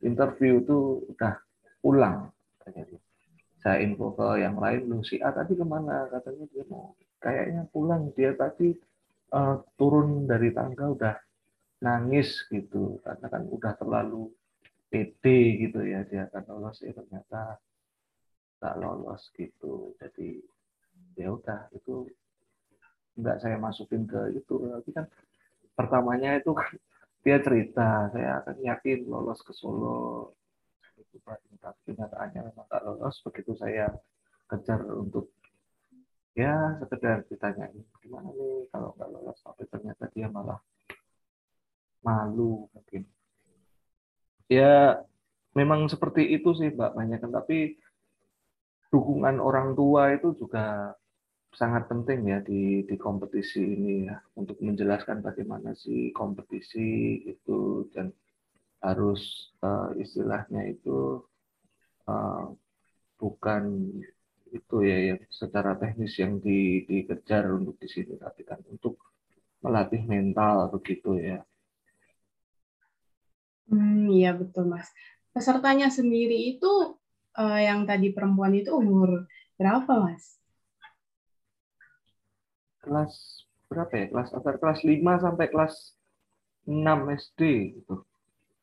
interview 0.00 0.64
itu 0.64 1.04
udah 1.12 1.36
pulang 1.84 2.32
katanya 2.56 2.96
saya 3.62 3.78
info 3.78 4.10
ke 4.18 4.42
yang 4.42 4.58
lain 4.58 4.90
lu 4.90 5.06
si 5.06 5.22
A 5.22 5.30
tadi 5.30 5.54
ke 5.54 5.62
mana? 5.62 6.10
Katanya 6.10 6.50
dia 6.50 6.66
mau 6.66 6.98
kayaknya 7.22 7.62
pulang 7.70 8.10
dia 8.10 8.34
tadi 8.34 8.74
uh, 9.30 9.62
turun 9.78 10.26
dari 10.26 10.50
tangga 10.50 10.90
udah 10.90 11.14
nangis 11.86 12.42
gitu. 12.50 12.98
Karena 13.06 13.26
kan 13.30 13.46
udah 13.46 13.72
terlalu 13.78 14.34
pede 14.90 15.62
gitu 15.62 15.78
ya 15.86 16.02
dia 16.02 16.26
akan 16.26 16.42
lolos 16.50 16.82
ya 16.82 16.90
ternyata 16.90 17.62
nggak 18.58 18.76
lolos 18.82 19.30
gitu. 19.38 19.94
Jadi 20.02 20.42
ya 21.14 21.30
udah 21.30 21.70
itu 21.70 22.10
nggak 23.16 23.38
saya 23.42 23.56
masukin 23.60 24.08
ke 24.08 24.36
itu. 24.36 24.54
Tapi 24.68 24.90
kan 24.92 25.06
pertamanya 25.76 26.36
itu 26.38 26.52
kan 26.56 26.72
dia 27.24 27.38
cerita 27.38 28.10
saya 28.10 28.42
akan 28.42 28.56
yakin 28.62 28.98
lolos 29.08 29.40
ke 29.44 29.52
Solo. 29.54 30.34
Itu 30.98 31.20
kenyataannya 31.88 32.40
memang 32.52 32.66
nggak 32.68 32.84
lolos. 32.84 33.20
Begitu 33.24 33.52
saya 33.56 33.92
kejar 34.48 34.84
untuk 34.88 35.32
ya 36.32 36.80
sekedar 36.80 37.28
ditanyain 37.28 37.76
gimana 38.00 38.32
nih 38.32 38.68
kalau 38.72 38.96
nggak 38.96 39.10
lolos? 39.10 39.38
Tapi 39.44 39.62
ternyata 39.68 40.04
dia 40.12 40.26
malah 40.28 40.60
malu 42.02 42.66
mungkin. 42.74 43.06
Ya 44.50 45.00
memang 45.56 45.88
seperti 45.88 46.32
itu 46.32 46.52
sih 46.56 46.72
mbak 46.72 46.96
banyak. 46.96 47.20
Tapi 47.22 47.76
dukungan 48.92 49.40
orang 49.40 49.72
tua 49.72 50.12
itu 50.12 50.36
juga 50.36 50.92
sangat 51.52 51.84
penting 51.88 52.32
ya 52.32 52.38
di 52.40 52.82
di 52.88 52.96
kompetisi 52.96 53.60
ini 53.60 54.08
ya 54.08 54.16
untuk 54.40 54.56
menjelaskan 54.64 55.20
bagaimana 55.20 55.76
sih 55.76 56.08
kompetisi 56.16 57.20
itu 57.28 57.86
dan 57.92 58.08
harus 58.80 59.52
uh, 59.62 59.92
istilahnya 59.94 60.66
itu 60.72 61.22
uh, 62.08 62.50
bukan 63.20 63.92
itu 64.52 64.76
ya 64.84 65.14
yang 65.14 65.20
secara 65.32 65.76
teknis 65.76 66.16
yang 66.18 66.40
di, 66.40 66.84
dikejar 66.88 67.48
untuk 67.52 67.76
di 67.78 67.88
sini 67.88 68.16
tapi 68.16 68.42
kan 68.44 68.60
untuk 68.68 69.00
melatih 69.62 70.02
mental 70.08 70.72
begitu 70.72 71.16
ya 71.20 71.40
iya 74.12 74.36
betul 74.36 74.68
mas. 74.68 74.90
Pesertanya 75.32 75.88
sendiri 75.88 76.56
itu 76.56 76.98
uh, 77.40 77.60
yang 77.60 77.88
tadi 77.88 78.12
perempuan 78.12 78.52
itu 78.52 78.76
umur 78.76 79.24
berapa 79.56 79.88
mas? 80.02 80.41
Kelas 82.82 83.46
berapa 83.70 83.92
ya? 83.94 84.06
Kelas 84.10 84.28
antara 84.34 84.56
kelas 84.58 84.80
5 84.82 85.22
sampai 85.22 85.46
kelas 85.48 85.74
6 86.66 86.98
SD 87.14 87.40
gitu. 87.78 88.02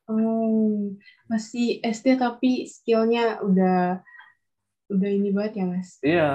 Oh, 0.09 0.97
masih 1.29 1.79
SD 1.85 2.17
tapi 2.17 2.65
skillnya 2.65 3.39
udah 3.45 4.01
udah 4.89 5.09
ini 5.09 5.29
banget 5.29 5.53
ya 5.61 5.65
mas? 5.69 5.89
Iya, 6.01 6.31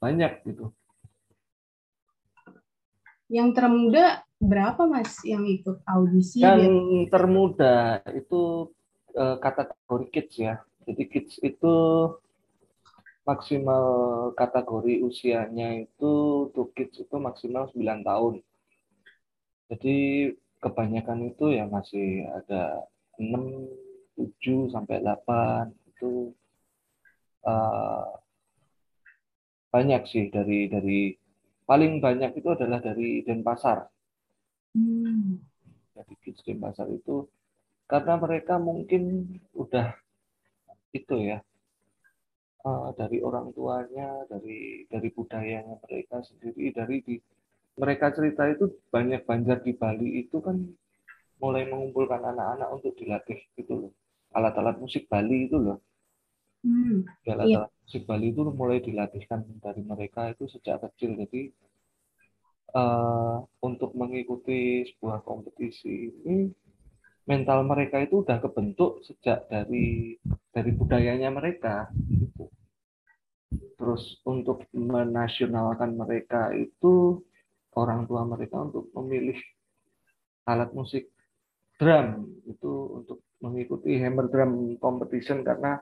banyak 0.00 0.32
gitu. 0.48 0.72
Yang 3.28 3.48
termuda 3.52 4.24
berapa 4.40 4.82
mas 4.88 5.20
yang 5.28 5.44
ikut 5.44 5.84
audisi? 5.84 6.40
Yang 6.40 7.10
termuda 7.12 8.00
itu 8.16 8.72
uh, 9.12 9.36
kategori 9.44 10.06
kids 10.08 10.34
ya. 10.40 10.54
Jadi 10.88 11.02
kids 11.10 11.34
itu 11.42 11.74
maksimal 13.26 13.86
kategori 14.38 15.02
usianya 15.02 15.82
itu 15.82 16.12
untuk 16.46 16.70
kids 16.78 17.02
itu 17.02 17.16
maksimal 17.18 17.66
9 17.74 18.06
tahun. 18.06 18.34
Jadi 19.66 19.96
kebanyakan 20.62 21.34
itu 21.34 21.44
ya 21.58 21.66
masih 21.66 22.22
ada 22.30 22.86
6, 23.18 23.66
7 24.14 24.70
sampai 24.70 25.02
8 25.02 25.74
itu 25.90 26.30
uh, 27.42 28.14
banyak 29.74 30.06
sih 30.06 30.30
dari 30.30 30.70
dari 30.70 31.18
paling 31.66 31.98
banyak 31.98 32.30
itu 32.38 32.48
adalah 32.54 32.78
dari 32.78 33.26
Denpasar. 33.26 33.90
Hmm. 34.78 35.42
Dari 35.98 36.14
kids 36.22 36.46
Denpasar 36.46 36.86
itu 36.94 37.26
karena 37.90 38.14
mereka 38.22 38.62
mungkin 38.62 39.34
udah 39.50 39.98
itu 40.94 41.16
ya 41.26 41.42
uh, 42.66 42.90
dari 42.98 43.22
orang 43.22 43.54
tuanya, 43.54 44.26
dari 44.26 44.84
dari 44.90 45.08
budayanya 45.14 45.78
mereka 45.86 46.18
sendiri, 46.26 46.74
dari 46.74 46.96
di 47.06 47.14
mereka 47.78 48.10
cerita 48.10 48.48
itu 48.50 48.72
banyak 48.90 49.22
banjar 49.22 49.62
di 49.62 49.72
Bali 49.76 50.26
itu 50.26 50.42
kan 50.42 50.58
mulai 51.36 51.68
mengumpulkan 51.68 52.24
anak-anak 52.24 52.68
untuk 52.72 52.96
dilatih 52.96 53.38
gitu 53.54 53.86
loh. 53.86 53.92
Alat-alat 54.34 54.80
musik 54.80 55.06
Bali 55.06 55.46
itu 55.46 55.60
loh. 55.60 55.78
Hmm, 56.64 57.04
alat-alat 57.28 57.70
iya. 57.70 57.80
musik 57.84 58.02
Bali 58.08 58.32
itu 58.32 58.42
mulai 58.48 58.80
dilatihkan 58.80 59.44
dari 59.60 59.84
mereka 59.84 60.32
itu 60.32 60.48
sejak 60.48 60.82
kecil. 60.88 61.20
Jadi 61.20 61.52
uh, 62.72 63.44
untuk 63.60 63.92
mengikuti 63.92 64.88
sebuah 64.88 65.20
kompetisi 65.22 66.16
ini 66.24 66.48
mental 67.28 67.66
mereka 67.68 68.00
itu 68.00 68.24
udah 68.24 68.38
kebentuk 68.40 69.04
sejak 69.04 69.44
dari 69.52 70.16
dari 70.54 70.70
budayanya 70.72 71.28
mereka 71.28 71.92
gitu. 72.08 72.48
Terus 73.76 74.20
untuk 74.24 74.64
menasionalkan 74.72 75.96
mereka 75.96 76.52
itu 76.56 77.20
orang 77.76 78.08
tua 78.08 78.24
mereka 78.24 78.64
untuk 78.64 78.88
memilih 78.96 79.36
alat 80.48 80.72
musik 80.72 81.12
drum. 81.76 82.40
Itu 82.48 83.04
untuk 83.04 83.18
mengikuti 83.44 84.00
hammer 84.00 84.32
drum 84.32 84.80
competition 84.80 85.44
karena 85.44 85.76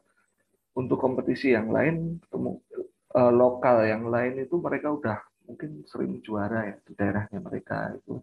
untuk 0.75 0.99
kompetisi 0.99 1.55
yang 1.55 1.71
lain 1.71 2.19
uh, 2.35 3.33
lokal 3.33 3.87
yang 3.87 4.11
lain 4.11 4.43
itu 4.43 4.59
mereka 4.59 4.91
udah 4.91 5.19
mungkin 5.47 5.87
sering 5.87 6.19
juara 6.19 6.67
ya 6.67 6.77
di 6.83 6.93
daerahnya 6.99 7.39
mereka 7.39 7.95
itu. 7.95 8.19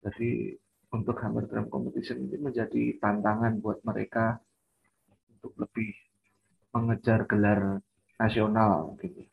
Jadi 0.00 0.56
untuk 0.90 1.20
Hammer 1.20 1.44
Drum 1.44 1.68
Competition 1.68 2.24
ini 2.24 2.40
menjadi 2.40 2.96
tantangan 2.98 3.60
buat 3.60 3.84
mereka 3.84 4.40
untuk 5.36 5.52
lebih 5.60 5.92
mengejar 6.72 7.28
gelar 7.28 7.82
nasional 8.20 9.00
gitu. 9.00 9.24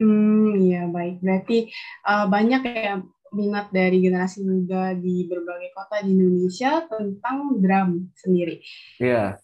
Hmm, 0.00 0.56
iya 0.56 0.88
baik. 0.88 1.20
Berarti 1.20 1.68
uh, 2.04 2.24
banyak 2.28 2.62
ya 2.64 3.00
minat 3.36 3.68
dari 3.68 4.00
generasi 4.00 4.44
muda 4.44 4.96
di 4.96 5.28
berbagai 5.28 5.76
kota 5.76 6.00
di 6.00 6.16
Indonesia 6.16 6.84
tentang 6.88 7.60
drum 7.60 8.08
sendiri. 8.16 8.64
Iya. 8.96 9.36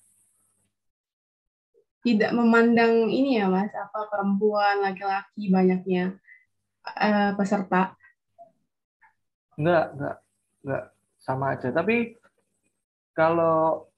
Tidak 2.02 2.34
memandang 2.34 3.12
ini 3.12 3.38
ya 3.38 3.46
mas, 3.46 3.70
apa 3.76 4.10
perempuan, 4.10 4.82
laki-laki 4.82 5.52
banyaknya 5.52 6.18
uh, 6.82 7.30
peserta 7.38 7.94
Enggak, 9.52 9.92
enggak, 9.94 10.16
enggak 10.64 10.84
sama 11.20 11.44
aja. 11.54 11.68
Tapi 11.68 12.16
kalau 13.12 13.91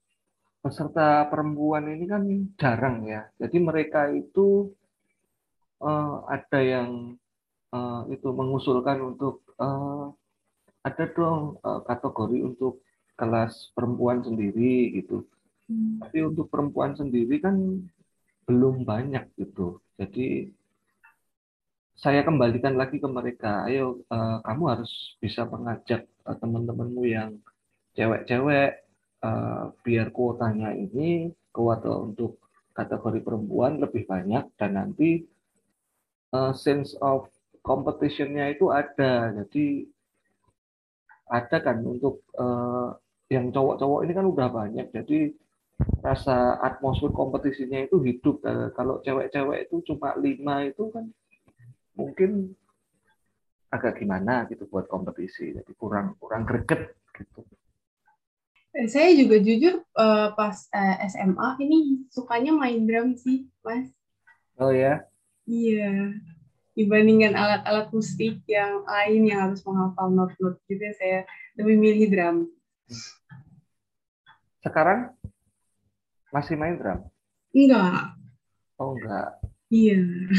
peserta 0.64 1.28
perempuan 1.28 1.92
ini 1.92 2.04
kan 2.08 2.24
jarang 2.56 3.04
ya. 3.04 3.28
Jadi 3.36 3.56
mereka 3.60 4.08
itu 4.08 4.72
uh, 5.84 6.24
ada 6.24 6.60
yang 6.64 7.20
uh, 7.68 8.08
itu 8.08 8.32
mengusulkan 8.32 8.96
untuk 9.04 9.44
uh, 9.60 10.08
ada 10.80 11.04
dong 11.12 11.60
uh, 11.60 11.84
kategori 11.84 12.40
untuk 12.48 12.80
kelas 13.20 13.76
perempuan 13.76 14.24
sendiri 14.24 14.96
gitu. 14.96 15.28
Hmm. 15.68 16.00
Tapi 16.00 16.24
untuk 16.24 16.48
perempuan 16.48 16.96
sendiri 16.96 17.44
kan 17.44 17.84
belum 18.48 18.88
banyak 18.88 19.36
gitu. 19.36 19.84
Jadi 20.00 20.48
saya 21.92 22.24
kembalikan 22.24 22.72
lagi 22.80 22.96
ke 22.96 23.08
mereka. 23.08 23.68
Ayo, 23.68 24.00
uh, 24.08 24.40
kamu 24.48 24.64
harus 24.72 24.92
bisa 25.20 25.44
mengajak 25.44 26.08
uh, 26.24 26.36
teman-temanmu 26.40 27.04
yang 27.04 27.36
cewek-cewek 27.96 28.83
uh, 29.24 29.72
biar 29.80 30.12
kuotanya 30.12 30.76
ini 30.76 31.32
kuota 31.48 31.88
untuk 31.88 32.44
kategori 32.76 33.24
perempuan 33.24 33.80
lebih 33.80 34.04
banyak 34.04 34.52
dan 34.60 34.76
nanti 34.76 35.24
uh, 36.36 36.52
sense 36.52 36.92
of 37.00 37.32
competitionnya 37.64 38.52
itu 38.52 38.68
ada. 38.68 39.32
Jadi 39.32 39.88
ada 41.32 41.56
kan 41.64 41.80
untuk 41.80 42.20
uh, 42.36 42.92
yang 43.32 43.48
cowok-cowok 43.48 44.00
ini 44.04 44.12
kan 44.12 44.26
udah 44.28 44.48
banyak. 44.52 44.86
Jadi 44.92 45.32
rasa 46.04 46.60
atmosfer 46.60 47.10
kompetisinya 47.10 47.80
itu 47.80 47.98
hidup. 48.04 48.44
Kalau 48.76 49.00
cewek-cewek 49.00 49.66
itu 49.66 49.80
cuma 49.88 50.12
lima 50.20 50.68
itu 50.68 50.92
kan 50.92 51.08
mungkin 51.96 52.54
agak 53.74 53.98
gimana 53.98 54.46
gitu 54.46 54.70
buat 54.70 54.86
kompetisi 54.86 55.50
jadi 55.50 55.72
kurang 55.74 56.14
kurang 56.22 56.46
greget 56.46 56.94
gitu 57.10 57.42
saya 58.90 59.14
juga 59.14 59.38
jujur 59.38 59.86
uh, 59.94 60.34
pas 60.34 60.66
uh, 60.74 60.94
eh, 60.98 61.06
SMA 61.06 61.48
ini 61.62 62.10
sukanya 62.10 62.50
main 62.50 62.82
drum 62.82 63.14
sih 63.14 63.46
mas. 63.62 63.86
Oh 64.58 64.74
ya? 64.74 65.06
Iya. 65.46 66.18
Dibandingkan 66.74 67.38
alat-alat 67.38 67.94
musik 67.94 68.42
yang 68.50 68.82
lain 68.82 69.30
yang 69.30 69.46
harus 69.46 69.62
menghafal 69.62 70.10
not-not 70.10 70.58
gitu 70.66 70.82
saya 70.98 71.22
lebih 71.54 71.78
milih 71.78 72.10
drum. 72.10 72.36
Sekarang 74.58 75.14
masih 76.34 76.58
main 76.58 76.74
drum? 76.74 77.06
Enggak. 77.54 78.18
Oh 78.74 78.98
enggak. 78.98 79.38
Iya. 79.70 80.02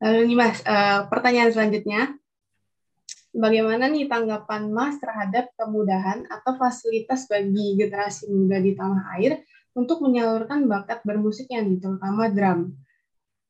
Lalu 0.00 0.32
nih 0.32 0.36
Mas, 0.40 0.64
uh, 0.64 1.04
pertanyaan 1.12 1.52
selanjutnya. 1.52 2.16
Bagaimana 3.30 3.86
nih 3.86 4.10
tanggapan 4.10 4.74
Mas 4.74 4.98
terhadap 4.98 5.54
kemudahan 5.54 6.26
atau 6.26 6.58
fasilitas 6.58 7.30
bagi 7.30 7.78
generasi 7.78 8.26
muda 8.26 8.58
di 8.58 8.74
tanah 8.74 9.14
air 9.14 9.46
untuk 9.70 10.02
menyalurkan 10.02 10.66
bakat 10.66 10.98
bermusiknya 11.06 11.62
nih, 11.62 11.78
terutama 11.78 12.26
drum? 12.26 12.74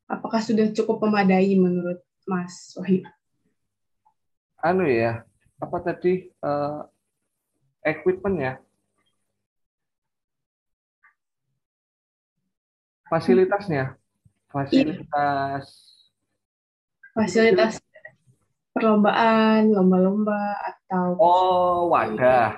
Apakah 0.04 0.44
sudah 0.44 0.68
cukup 0.76 1.00
memadai 1.08 1.56
menurut 1.56 2.04
Mas 2.28 2.76
Wahyu? 2.76 3.08
Anu 4.60 4.84
ya, 4.84 5.24
apa 5.56 5.76
tadi 5.80 6.28
uh, 6.44 6.84
equipment 7.80 8.36
ya? 8.36 8.54
Fasilitasnya, 13.08 13.96
fasilitas 14.52 15.90
fasilitas 17.10 17.82
perlombaan, 18.74 19.70
lomba-lomba 19.74 20.58
atau 20.62 21.18
Oh, 21.18 21.78
wadah. 21.90 22.56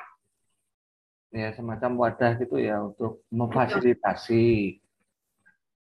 Ya, 1.33 1.49
semacam 1.57 1.97
wadah 1.97 2.37
gitu 2.37 2.61
ya 2.61 2.85
untuk 2.85 3.25
memfasilitasi. 3.33 4.77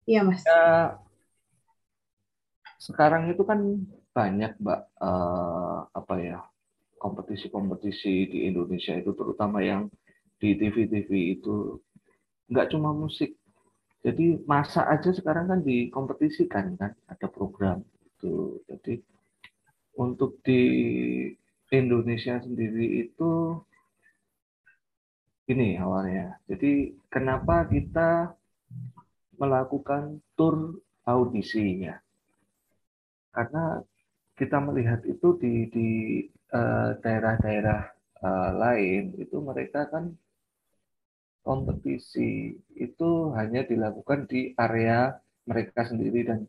Iya, 0.08 0.24
Mas. 0.24 0.42
Ya, 0.48 0.96
sekarang 2.80 3.30
itu 3.30 3.44
kan 3.44 3.60
banyak, 4.16 4.58
Mbak, 4.58 4.82
eh, 5.04 5.80
apa 5.92 6.14
ya, 6.18 6.40
kompetisi-kompetisi 6.98 8.32
di 8.32 8.40
Indonesia 8.48 8.94
itu 8.96 9.12
terutama 9.14 9.60
yang 9.62 9.92
di 10.42 10.58
TV-TV 10.58 11.38
itu 11.38 11.78
nggak 12.50 12.70
cuma 12.74 12.96
musik. 12.96 13.38
Jadi 14.02 14.42
masa 14.50 14.90
aja 14.90 15.14
sekarang 15.14 15.46
kan 15.46 15.60
dikompetisikan 15.62 16.74
kan, 16.78 16.92
ada 17.06 17.28
program 17.30 17.86
gitu. 18.02 18.58
Jadi 18.66 19.02
untuk 19.98 20.40
di 20.46 20.62
Indonesia 21.72 22.40
sendiri 22.40 23.08
itu 23.08 23.60
Ini 25.52 25.84
awalnya. 25.84 26.40
Jadi 26.48 26.96
kenapa 27.12 27.68
kita 27.68 28.32
melakukan 29.36 30.24
tour 30.40 30.80
audisi 31.04 31.84
ya? 31.92 32.00
Karena 33.36 33.84
kita 34.40 34.64
melihat 34.64 35.04
itu 35.04 35.36
di 35.36 35.54
eh, 36.56 36.90
daerah-daerah 37.04 37.80
uh, 38.22 38.52
lain 38.56 39.18
itu 39.18 39.38
mereka 39.42 39.90
kan 39.90 40.14
kompetisi 41.42 42.54
itu 42.78 43.10
hanya 43.34 43.66
dilakukan 43.66 44.30
di 44.30 44.54
area 44.56 45.18
mereka 45.50 45.90
sendiri 45.90 46.22
dan 46.30 46.46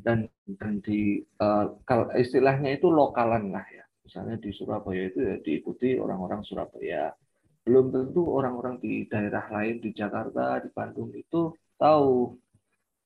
dan 0.00 0.28
dan 0.58 0.80
di 0.82 1.20
uh, 1.40 1.76
istilahnya 2.16 2.76
itu 2.76 2.88
lokalan 2.88 3.52
lah 3.54 3.64
ya. 3.70 3.84
Misalnya 4.04 4.36
di 4.42 4.50
Surabaya 4.50 5.06
itu 5.06 5.18
ya 5.22 5.36
diikuti 5.38 5.94
orang-orang 5.96 6.42
Surabaya. 6.42 7.14
Belum 7.62 7.92
tentu 7.92 8.26
orang-orang 8.26 8.80
di 8.82 9.06
daerah 9.06 9.46
lain 9.52 9.78
di 9.78 9.94
Jakarta 9.94 10.58
di 10.64 10.68
Bandung 10.74 11.14
itu 11.14 11.54
tahu. 11.78 12.34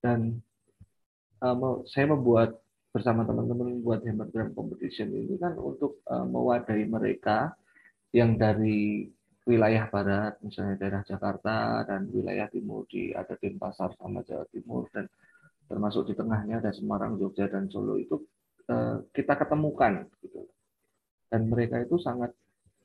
Dan 0.01 0.41
uh, 1.45 1.85
saya 1.85 2.13
membuat 2.13 2.65
bersama 2.95 3.27
teman-teman 3.27 3.75
membuat 3.75 4.07
Hammer 4.07 4.31
Drum 4.31 4.55
Competition 4.55 5.11
ini 5.11 5.35
kan 5.35 5.59
untuk 5.59 5.99
uh, 6.07 6.23
mewadahi 6.23 6.87
mereka 6.87 7.53
yang 8.15 8.39
dari 8.39 9.11
wilayah 9.45 9.91
barat, 9.93 10.41
misalnya 10.41 10.81
daerah 10.81 11.03
Jakarta 11.05 11.85
dan 11.85 12.09
wilayah 12.09 12.49
timur 12.49 12.89
di 12.89 13.13
ada 13.13 13.37
Denpasar 13.37 13.93
sama 14.01 14.25
Jawa 14.25 14.49
Timur 14.49 14.89
dan 14.89 15.05
termasuk 15.75 16.07
di 16.07 16.15
tengahnya 16.15 16.63
ada 16.63 16.71
Semarang, 16.71 17.19
Jogja 17.19 17.51
dan 17.51 17.67
Solo 17.67 17.99
itu 17.99 18.23
eh, 18.71 19.03
kita 19.11 19.35
ketemukan 19.35 20.07
gitu. 20.23 20.47
Dan 21.27 21.51
mereka 21.51 21.83
itu 21.83 21.99
sangat 21.99 22.31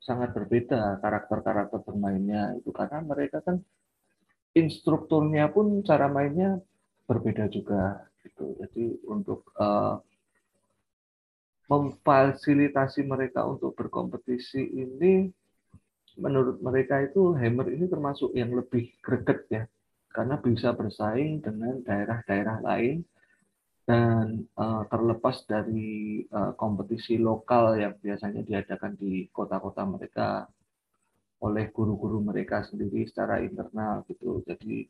sangat 0.02 0.34
berbeda 0.34 0.97
karakter-karakter 1.06 1.86
bermainnya 1.86 2.58
itu 2.58 2.73
karena 2.73 3.06
mereka 3.06 3.45
kan 3.45 3.62
instrukturnya 4.58 5.54
pun 5.54 5.86
cara 5.86 6.10
mainnya 6.10 6.58
berbeda 7.06 7.45
juga 7.54 8.10
gitu. 8.25 8.58
Jadi 8.58 9.06
untuk 9.06 9.54
uh, 9.54 10.02
memfasilitasi 11.69 13.06
mereka 13.06 13.45
untuk 13.45 13.78
berkompetisi 13.78 14.65
ini 14.65 15.30
menurut 16.17 16.58
mereka 16.65 17.06
itu 17.06 17.38
Hammer 17.38 17.69
ini 17.69 17.86
termasuk 17.86 18.34
yang 18.34 18.52
lebih 18.58 18.89
greget 19.06 19.45
ya 19.54 19.63
karena 20.10 20.36
bisa 20.41 20.74
bersaing 20.74 21.41
dengan 21.41 21.80
daerah-daerah 21.86 22.65
lain 22.65 23.06
dan 23.89 24.45
uh, 24.54 24.86
terlepas 24.86 25.45
dari 25.50 26.22
uh, 26.30 26.54
kompetisi 26.54 27.17
lokal 27.17 27.74
yang 27.78 27.98
biasanya 27.98 28.45
diadakan 28.45 28.93
di 28.93 29.26
kota-kota 29.34 29.82
mereka 29.86 30.45
oleh 31.41 31.72
guru-guru 31.74 32.22
mereka 32.22 32.62
sendiri 32.67 33.08
secara 33.10 33.41
internal 33.41 34.06
gitu. 34.06 34.45
Jadi 34.45 34.86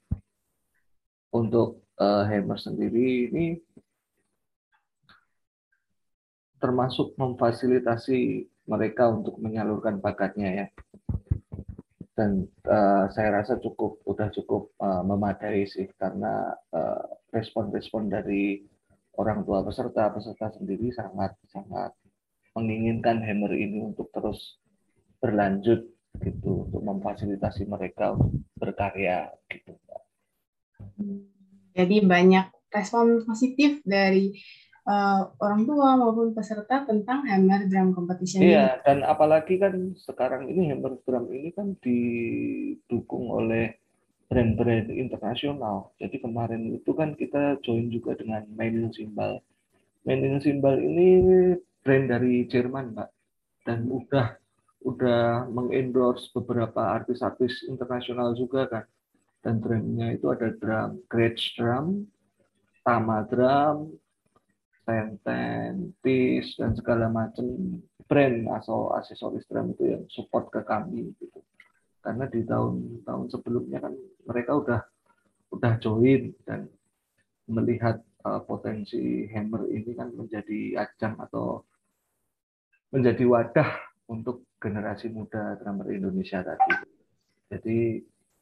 untuk 1.32 1.88
uh, 2.02 2.26
Hammer 2.28 2.60
sendiri 2.60 3.32
ini 3.32 3.46
termasuk 6.60 7.16
memfasilitasi 7.16 8.52
mereka 8.68 9.08
untuk 9.08 9.40
menyalurkan 9.40 10.04
bakatnya 10.04 10.50
ya 10.52 10.68
dan 12.20 12.44
uh, 12.68 13.08
saya 13.16 13.40
rasa 13.40 13.56
cukup 13.64 14.04
udah 14.04 14.28
cukup 14.36 14.76
uh, 14.84 15.00
memadai 15.08 15.64
sih 15.64 15.88
karena 15.96 16.52
eh, 16.76 17.04
respon-respon 17.32 18.12
uh, 18.12 18.20
dari 18.20 18.60
orang 19.16 19.48
tua 19.48 19.64
peserta 19.64 20.12
peserta 20.12 20.52
sendiri 20.52 20.92
sangat 20.92 21.40
sangat 21.48 21.96
menginginkan 22.60 23.24
Hammer 23.24 23.56
ini 23.56 23.88
untuk 23.88 24.12
terus 24.12 24.60
berlanjut 25.24 25.88
gitu 26.20 26.68
untuk 26.68 26.84
memfasilitasi 26.84 27.64
mereka 27.72 28.12
untuk 28.20 28.44
berkarya 28.60 29.32
gitu. 29.48 29.80
Jadi 31.72 32.04
banyak 32.04 32.52
respon 32.68 33.24
positif 33.24 33.80
dari 33.88 34.36
uh, 34.88 35.32
orang 35.42 35.68
tua 35.68 35.98
maupun 36.00 36.32
peserta 36.32 36.86
tentang 36.86 37.26
hammer 37.28 37.68
drum 37.68 37.92
competition 37.92 38.44
iya, 38.44 38.80
ini. 38.80 38.84
dan 38.86 38.98
apalagi 39.04 39.60
kan 39.60 39.96
sekarang 39.98 40.48
ini 40.48 40.72
hammer 40.72 41.00
drum 41.04 41.28
ini 41.34 41.50
kan 41.52 41.76
didukung 41.82 43.32
oleh 43.34 43.80
brand-brand 44.30 44.94
internasional. 44.94 45.92
Jadi 45.98 46.22
kemarin 46.22 46.78
itu 46.78 46.94
kan 46.94 47.18
kita 47.18 47.58
join 47.66 47.90
juga 47.90 48.14
dengan 48.14 48.46
Mainin 48.54 48.94
Simbal. 48.94 49.42
Mainin 50.06 50.38
Simbal 50.38 50.78
ini 50.78 51.08
brand 51.82 52.06
dari 52.08 52.46
Jerman, 52.46 52.94
Mbak. 52.94 53.10
Dan 53.66 53.90
udah 53.90 54.38
udah 54.86 55.50
mengendorse 55.50 56.30
beberapa 56.32 56.80
artis-artis 57.02 57.66
internasional 57.66 58.38
juga 58.38 58.70
kan. 58.70 58.86
Dan 59.42 59.60
drumnya 59.66 60.14
itu 60.14 60.30
ada 60.30 60.54
drum, 60.54 61.02
Great 61.10 61.42
Drum, 61.58 62.06
Tama 62.86 63.26
Drum, 63.26 63.98
Tenten, 64.90 65.94
Tis, 66.02 66.58
dan 66.58 66.74
segala 66.74 67.14
macam 67.14 67.46
brand 68.10 68.50
atau 68.58 68.90
aksesoris 68.98 69.46
drum 69.46 69.78
itu 69.78 69.86
yang 69.86 70.04
support 70.10 70.50
ke 70.50 70.66
kami 70.66 71.14
gitu. 71.22 71.46
Karena 72.02 72.26
di 72.26 72.42
tahun-tahun 72.42 73.30
sebelumnya 73.30 73.86
kan 73.86 73.94
mereka 74.26 74.58
udah 74.58 74.82
udah 75.54 75.74
join 75.78 76.34
dan 76.42 76.66
melihat 77.46 78.02
uh, 78.26 78.42
potensi 78.42 79.30
Hammer 79.30 79.70
ini 79.70 79.94
kan 79.94 80.10
menjadi 80.10 80.82
ajang 80.82 81.22
atau 81.22 81.62
menjadi 82.90 83.30
wadah 83.30 83.70
untuk 84.10 84.50
generasi 84.58 85.14
muda 85.14 85.54
drummer 85.62 85.94
Indonesia 85.94 86.42
tadi. 86.42 86.74
Jadi 87.54 87.78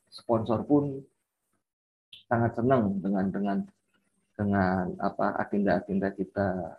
sponsor 0.08 0.64
pun 0.64 0.96
sangat 2.32 2.56
senang 2.56 3.04
dengan 3.04 3.28
dengan 3.28 3.58
dengan 4.38 4.94
apa 5.02 5.34
agenda-agenda 5.42 6.14
kita 6.14 6.78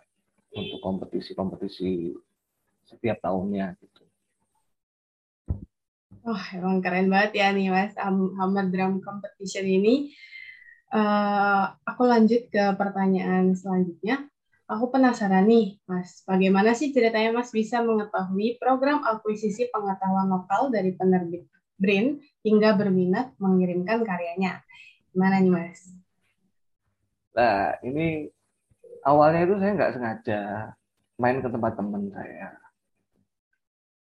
untuk 0.55 0.79
kompetisi-kompetisi 0.79 2.15
setiap 2.87 3.19
tahunnya 3.21 3.75
gitu. 3.77 4.03
Wah, 6.23 6.45
emang 6.55 6.79
keren 6.79 7.11
banget 7.11 7.43
ya 7.43 7.47
nih 7.51 7.67
Mas 7.69 7.93
Hammer 7.99 8.65
Drum 8.71 9.03
Competition 9.03 9.67
ini. 9.67 10.15
Uh, 10.89 11.69
aku 11.85 12.09
lanjut 12.09 12.49
ke 12.49 12.63
pertanyaan 12.79 13.53
selanjutnya. 13.53 14.25
Aku 14.69 14.93
penasaran 14.93 15.49
nih, 15.49 15.81
Mas, 15.89 16.21
bagaimana 16.29 16.77
sih 16.77 16.93
ceritanya 16.93 17.33
Mas 17.33 17.49
bisa 17.49 17.81
mengetahui 17.81 18.61
program 18.61 19.01
akuisisi 19.01 19.65
pengetahuan 19.73 20.29
lokal 20.29 20.69
dari 20.69 20.93
penerbit 20.93 21.49
BRIN 21.81 22.21
hingga 22.45 22.77
berminat 22.77 23.33
mengirimkan 23.41 24.05
karyanya? 24.05 24.61
Gimana 25.09 25.41
nih, 25.41 25.49
Mas? 25.49 25.98
Nah, 27.39 27.71
ini 27.87 28.27
awalnya 29.07 29.47
itu 29.47 29.55
saya 29.63 29.71
nggak 29.79 29.93
sengaja 29.95 30.41
main 31.15 31.39
ke 31.39 31.47
tempat 31.47 31.73
teman 31.79 32.11
saya. 32.11 32.51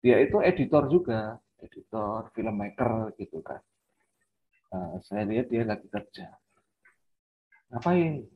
Dia 0.02 0.18
itu 0.26 0.42
editor 0.42 0.90
juga, 0.90 1.38
editor, 1.62 2.34
filmmaker 2.34 3.14
gitu 3.14 3.38
kan. 3.46 3.62
Uh, 4.74 4.98
saya 5.06 5.22
lihat 5.22 5.46
dia 5.54 5.62
lagi 5.62 5.86
kerja. 5.86 6.34
Ngapain? 7.70 8.26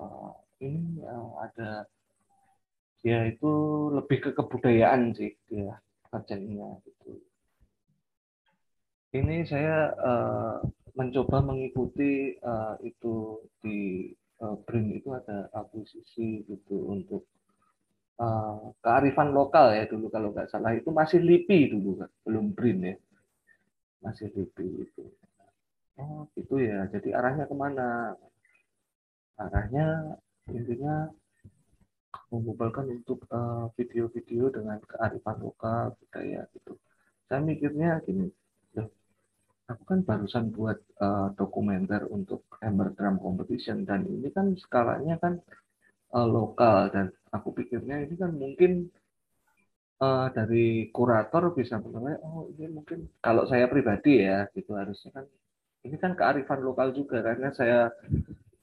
Uh, 0.00 0.32
ini 0.64 1.04
uh, 1.04 1.36
ada 1.44 1.84
dia 3.04 3.28
itu 3.28 3.52
lebih 3.92 4.24
ke 4.24 4.30
kebudayaan 4.32 5.12
sih 5.12 5.36
dia 5.44 5.76
kerjanya 6.08 6.80
gitu. 6.88 7.20
Ini 9.12 9.44
saya 9.44 9.92
uh, 9.92 10.56
mencoba 10.96 11.44
mengikuti 11.44 12.36
uh, 12.40 12.80
itu 12.80 13.44
di 13.60 14.08
uh, 14.42 14.56
BRIN 14.66 14.98
itu 14.98 15.08
ada 15.14 15.46
akuisisi 15.54 16.42
gitu 16.44 16.90
untuk 16.90 17.30
uh, 18.18 18.74
kearifan 18.82 19.30
lokal 19.30 19.70
ya 19.72 19.86
dulu 19.86 20.10
kalau 20.10 20.34
nggak 20.34 20.50
salah. 20.50 20.74
Itu 20.74 20.90
masih 20.90 21.22
LIPI 21.22 21.78
dulu 21.78 22.02
kan 22.02 22.10
belum 22.26 22.52
BRIN 22.52 22.78
ya. 22.82 22.96
Masih 24.02 24.28
LIPI 24.34 24.66
itu. 24.82 25.04
Oh 26.02 26.26
gitu 26.34 26.58
ya. 26.58 26.90
Jadi 26.90 27.14
arahnya 27.14 27.46
ke 27.46 27.54
mana? 27.54 28.18
Arahnya 29.38 30.18
intinya 30.50 31.08
mengumpulkan 32.28 32.90
untuk 32.90 33.24
video-video 33.78 34.50
uh, 34.50 34.52
dengan 34.52 34.78
kearifan 34.82 35.38
lokal 35.40 35.94
budaya 35.96 36.44
gitu. 36.52 36.76
Saya 37.30 37.40
mikirnya 37.40 38.02
gini 38.04 38.28
aku 39.72 39.82
kan 39.88 40.00
barusan 40.04 40.52
buat 40.52 40.78
uh, 41.00 41.32
dokumenter 41.34 42.04
untuk 42.12 42.44
Hammer 42.60 42.92
Drum 42.92 43.16
Competition 43.18 43.88
dan 43.88 44.04
ini 44.04 44.28
kan 44.28 44.52
skalanya 44.54 45.16
kan 45.16 45.40
uh, 46.12 46.28
lokal 46.28 46.92
dan 46.92 47.08
aku 47.32 47.56
pikirnya 47.56 48.04
ini 48.04 48.14
kan 48.20 48.30
mungkin 48.36 48.92
uh, 50.04 50.28
dari 50.30 50.92
kurator 50.92 51.56
bisa 51.56 51.80
menilai 51.80 52.20
oh 52.20 52.52
ini 52.52 52.68
mungkin 52.68 53.08
kalau 53.24 53.48
saya 53.48 53.66
pribadi 53.66 54.20
ya 54.20 54.44
gitu 54.52 54.76
harusnya 54.76 55.10
kan 55.16 55.24
ini 55.82 55.96
kan 55.98 56.12
kearifan 56.14 56.60
lokal 56.62 56.94
juga 56.94 57.24
karena 57.24 57.50
saya 57.56 57.90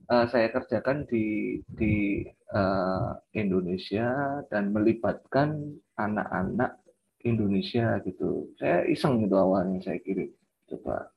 uh, 0.07 0.25
saya 0.29 0.53
kerjakan 0.53 1.09
di 1.09 1.57
di 1.65 2.23
uh, 2.53 3.17
Indonesia 3.35 4.39
dan 4.47 4.71
melibatkan 4.71 5.75
anak-anak 5.99 6.79
Indonesia 7.27 7.99
gitu. 8.07 8.55
Saya 8.55 8.87
iseng 8.87 9.27
itu 9.27 9.35
awalnya 9.35 9.83
saya 9.83 9.99
kirim 9.99 10.31
coba 10.69 11.09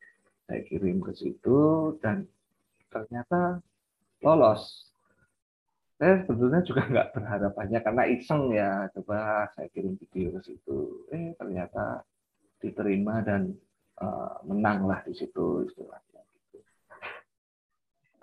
saya 0.49 0.61
kirim 0.67 1.05
ke 1.05 1.13
situ 1.15 1.59
dan 2.01 2.27
ternyata 2.89 3.61
lolos. 4.25 4.89
Saya 6.01 6.25
sebetulnya 6.27 6.61
juga 6.67 6.83
nggak 6.91 7.09
berharap 7.15 7.53
banyak 7.55 7.83
karena 7.85 8.05
iseng 8.11 8.51
ya. 8.51 8.91
Coba 8.97 9.49
saya 9.55 9.69
kirim 9.71 9.95
video 10.01 10.35
ke 10.37 10.41
situ. 10.51 11.07
Eh 11.15 11.37
ternyata 11.39 12.03
diterima 12.63 13.23
dan 13.27 13.51
uh, 13.99 14.39
menang 14.47 14.87
lah 14.87 15.03
di 15.03 15.13
situ 15.13 15.67
istilahnya 15.67 16.23
gitu. 16.23 16.59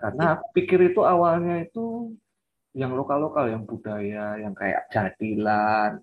karena 0.00 0.40
pikir 0.56 0.80
itu 0.90 1.04
awalnya 1.04 1.60
itu 1.60 2.16
yang 2.72 2.96
lokal-lokal 2.96 3.52
yang 3.52 3.68
budaya 3.68 4.40
yang 4.40 4.56
kayak 4.56 4.88
jadilan 4.88 6.00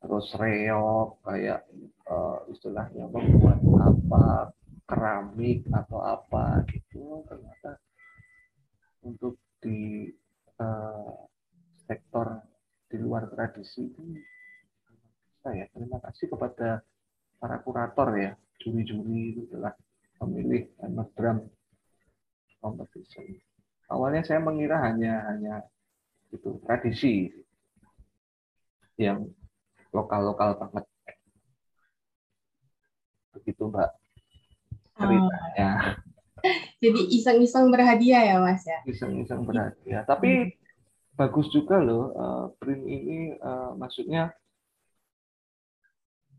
terus 0.00 0.28
reok 0.36 1.16
kayak 1.24 1.64
uh, 2.08 2.44
istilahnya 2.52 3.08
membuat 3.08 3.58
apa 3.80 4.52
keramik 4.90 5.62
atau 5.70 6.02
apa 6.02 6.66
gitu. 6.66 7.22
Ternyata 7.30 7.78
untuk 9.06 9.38
di 9.62 10.10
uh, 10.58 11.14
sektor 11.86 12.42
di 12.90 12.98
luar 12.98 13.30
tradisi 13.30 13.86
itu 13.86 14.02
saya 15.40 15.70
terima 15.70 16.02
kasih 16.02 16.26
kepada 16.26 16.82
para 17.38 17.56
kurator 17.62 18.12
ya 18.18 18.32
juri-juri 18.60 19.38
itu 19.38 19.42
telah 19.48 19.72
memilih 20.26 20.68
drum 21.16 21.48
competition. 22.60 23.24
Awalnya 23.88 24.22
saya 24.26 24.42
mengira 24.42 24.82
hanya 24.84 25.24
hanya 25.32 25.64
itu 26.28 26.60
tradisi 26.66 27.32
yang 29.00 29.24
lokal-lokal 29.96 30.60
banget. 30.60 30.84
Begitu 33.32 33.64
mbak 33.70 33.99
ceritanya 35.00 35.70
oh. 35.80 36.08
Jadi 36.84 37.00
iseng-iseng 37.20 37.68
berhadiah 37.68 38.22
ya 38.24 38.36
Mas 38.40 38.64
ya? 38.64 38.80
Iseng-iseng 38.88 39.44
berhadiah. 39.44 40.08
Tapi 40.08 40.48
hmm. 40.48 40.52
bagus 41.12 41.52
juga 41.52 41.76
loh 41.76 42.16
uh, 42.16 42.46
print 42.56 42.84
ini 42.88 43.36
uh, 43.36 43.76
maksudnya 43.76 44.32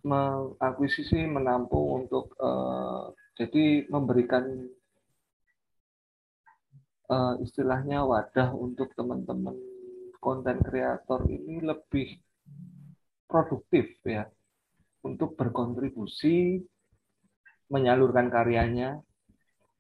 mengakuisisi 0.02 1.30
menampung 1.30 2.06
untuk 2.06 2.34
uh, 2.42 3.14
jadi 3.38 3.86
memberikan 3.86 4.66
uh, 7.06 7.38
istilahnya 7.38 8.02
wadah 8.02 8.50
untuk 8.58 8.90
teman-teman 8.98 9.54
konten 10.18 10.58
kreator 10.66 11.30
ini 11.30 11.62
lebih 11.62 12.18
produktif 13.30 13.94
ya 14.02 14.26
untuk 15.06 15.38
berkontribusi 15.38 16.66
menyalurkan 17.72 18.28
karyanya. 18.28 19.00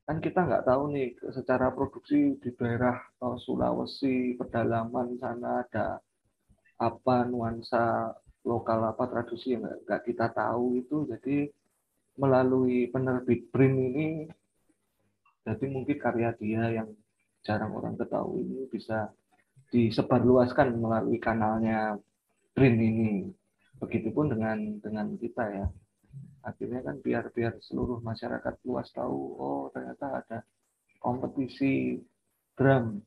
Kan 0.08 0.23
kita 0.23 0.47
nggak 0.47 0.65
tahu 0.65 0.95
nih 0.95 1.13
secara 1.36 1.69
produksi 1.75 2.39
di 2.39 2.49
daerah 2.56 2.97
uh, 3.21 3.38
Sulawesi 3.38 4.34
pedalaman 4.39 5.19
sana 5.19 5.62
ada 5.67 5.99
apa 6.82 7.15
nuansa 7.30 8.10
lokal 8.41 8.89
apa 8.89 9.06
tradisi 9.06 9.54
yang 9.54 9.67
nggak 9.67 10.01
kita 10.08 10.32
tahu 10.32 10.80
itu. 10.80 11.06
Jadi 11.06 11.51
melalui 12.17 12.89
penerbit 12.89 13.51
print 13.54 13.77
ini 13.77 14.08
jadi 15.41 15.65
mungkin 15.67 15.97
karya 15.97 16.30
dia 16.38 16.63
yang 16.82 16.89
jarang 17.41 17.73
orang 17.73 17.97
ketahui 17.97 18.45
ini 18.45 18.69
bisa 18.69 19.10
disebarluaskan 19.73 20.77
melalui 20.77 21.17
kanalnya 21.17 21.97
print 22.54 22.77
ini. 22.77 23.13
Begitupun 23.82 24.30
dengan 24.30 24.58
dengan 24.77 25.08
kita 25.17 25.45
ya 25.49 25.65
akhirnya 26.41 26.82
kan 26.82 26.97
biar 27.01 27.30
biar 27.30 27.62
seluruh 27.62 28.01
masyarakat 28.01 28.54
luas 28.65 28.89
tahu 28.89 29.19
oh 29.38 29.63
ternyata 29.73 30.25
ada 30.25 30.38
kompetisi 31.01 31.97
drum 32.54 33.01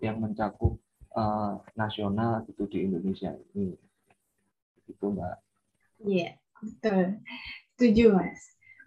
yang 0.00 0.20
mencakup 0.20 0.76
uh, 1.16 1.56
nasional 1.72 2.44
gitu 2.44 2.68
di 2.68 2.84
Indonesia 2.84 3.32
ini. 3.56 3.72
Itu 4.84 5.16
mbak. 5.16 5.36
Iya 6.04 6.12
yeah, 6.12 6.32
betul. 6.60 7.04
Setuju 7.74 8.04
mas. 8.12 8.40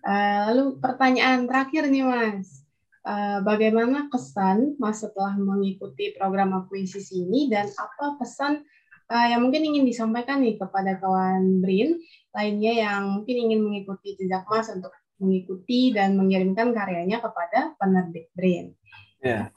Uh, 0.06 0.54
lalu 0.54 0.66
pertanyaan 0.78 1.50
terakhir 1.50 1.90
nih 1.90 2.06
mas. 2.06 2.64
Uh, 3.02 3.42
bagaimana 3.42 4.12
kesan 4.14 4.78
mas 4.78 5.02
setelah 5.02 5.34
mengikuti 5.34 6.14
program 6.14 6.54
akuisisi 6.54 7.26
ini 7.26 7.50
dan 7.50 7.66
apa 7.74 8.20
pesan 8.22 8.62
yang 9.10 9.42
mungkin 9.42 9.66
ingin 9.66 9.90
disampaikan 9.90 10.38
nih 10.38 10.62
kepada 10.62 11.02
kawan 11.02 11.66
Brin 11.66 11.98
lainnya 12.34 12.74
yang 12.86 13.02
mungkin 13.20 13.36
ingin 13.50 13.60
mengikuti 13.66 14.16
jejak 14.18 14.46
Mas 14.46 14.70
untuk 14.70 14.94
mengikuti 15.20 15.92
dan 15.92 16.16
mengirimkan 16.16 16.72
karyanya 16.72 17.20
kepada 17.20 17.76
penerbit 17.76 18.32
Brin. 18.34 18.72
Ya. 19.20 19.52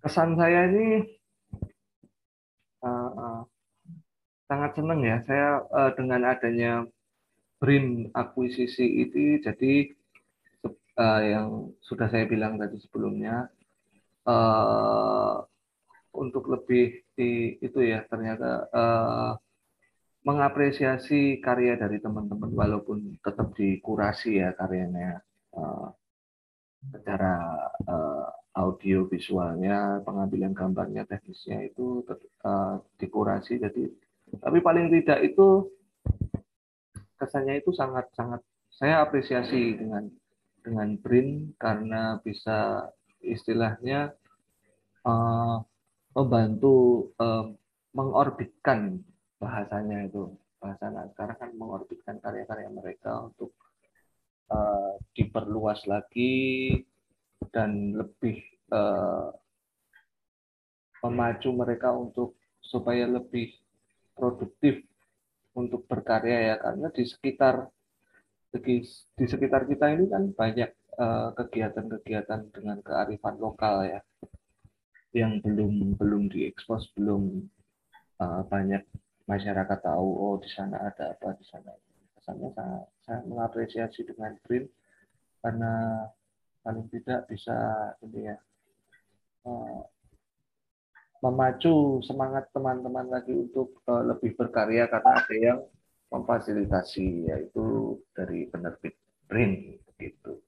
Kesan 0.00 0.40
saya 0.40 0.72
ini 0.72 1.04
uh, 2.80 3.10
uh, 3.12 3.40
sangat 4.48 4.72
senang 4.80 5.04
ya. 5.04 5.20
Saya 5.28 5.60
uh, 5.68 5.90
dengan 5.92 6.24
adanya 6.24 6.88
Brin 7.60 8.08
akuisisi 8.16 9.04
itu 9.04 9.36
jadi 9.44 9.92
uh, 10.96 11.20
yang 11.20 11.48
sudah 11.84 12.08
saya 12.08 12.24
bilang 12.24 12.56
tadi 12.56 12.80
sebelumnya 12.80 13.52
uh, 14.24 15.44
untuk 16.16 16.48
lebih 16.48 17.04
di 17.12 17.60
itu 17.60 17.84
ya 17.84 18.00
ternyata 18.08 18.64
uh, 18.72 19.32
mengapresiasi 20.20 21.40
karya 21.40 21.80
dari 21.80 21.96
teman-teman 21.96 22.52
walaupun 22.52 23.16
tetap 23.24 23.56
dikurasi 23.56 24.44
ya 24.44 24.52
karyanya 24.52 25.24
uh, 25.56 25.88
secara 26.92 27.40
uh, 27.88 28.28
audio 28.56 29.08
visualnya 29.08 30.04
pengambilan 30.04 30.52
gambarnya 30.52 31.08
teknisnya 31.08 31.64
itu 31.64 32.04
uh, 32.44 32.76
dikurasi. 33.00 33.60
Jadi 33.60 33.88
tapi 34.38 34.58
paling 34.60 34.92
tidak 34.92 35.24
itu 35.24 35.72
kesannya 37.16 37.60
itu 37.60 37.72
sangat 37.72 38.08
sangat 38.12 38.40
saya 38.68 39.04
apresiasi 39.04 39.76
dengan 39.76 40.08
dengan 40.60 40.96
print 41.00 41.56
karena 41.56 42.20
bisa 42.20 42.88
istilahnya 43.24 44.12
uh, 45.04 45.60
membantu 46.12 47.08
um, 47.16 47.56
mengorbitkan 47.96 49.00
bahasanya 49.40 50.04
itu 50.04 50.36
bahasa 50.60 50.92
anak 50.92 51.16
sekarang 51.16 51.36
kan 51.40 51.50
mengorbitkan 51.56 52.16
karya-karya 52.20 52.68
mereka 52.68 53.24
untuk 53.24 53.56
uh, 54.52 55.00
diperluas 55.16 55.88
lagi 55.88 56.76
dan 57.48 57.96
lebih 57.96 58.44
uh, 58.68 59.32
memacu 61.00 61.48
mereka 61.56 61.96
untuk 61.96 62.36
supaya 62.60 63.08
lebih 63.08 63.56
produktif 64.12 64.84
untuk 65.56 65.88
berkarya 65.88 66.52
ya. 66.52 66.56
Karena 66.60 66.92
di 66.92 67.08
sekitar 67.08 67.64
di, 68.52 68.84
sekitar 69.16 69.64
kita 69.64 69.96
ini 69.96 70.12
kan 70.12 70.28
banyak 70.36 70.70
kegiatan-kegiatan 71.40 72.40
uh, 72.44 72.50
dengan 72.52 72.78
kearifan 72.84 73.40
lokal 73.40 73.88
ya. 73.88 74.00
Yang 75.16 75.48
belum 75.48 75.96
belum 75.96 76.22
diekspos 76.28 76.92
belum 76.92 77.48
uh, 78.20 78.44
banyak 78.44 78.84
masyarakat 79.30 79.78
tahu 79.78 80.08
oh 80.10 80.34
di 80.42 80.50
sana 80.50 80.90
ada 80.90 81.14
apa 81.14 81.38
di 81.38 81.46
sana 81.46 81.70
kesannya 82.18 82.50
sangat 82.50 82.86
saya 83.06 83.20
mengapresiasi 83.30 84.02
dengan 84.02 84.34
print 84.42 84.66
karena 85.38 86.04
paling 86.66 86.90
tidak 86.90 87.30
bisa 87.30 87.56
ini 88.02 88.26
ya 88.26 88.36
uh, 89.46 89.80
memacu 91.22 92.02
semangat 92.02 92.50
teman-teman 92.50 93.06
lagi 93.06 93.32
untuk 93.32 93.78
uh, 93.86 94.02
lebih 94.02 94.34
berkarya 94.34 94.90
karena 94.90 95.10
ada 95.14 95.36
yang 95.38 95.60
memfasilitasi 96.10 97.30
yaitu 97.30 97.96
dari 98.16 98.50
penerbit 98.50 98.98
print 99.30 99.78
gitu. 100.00 100.42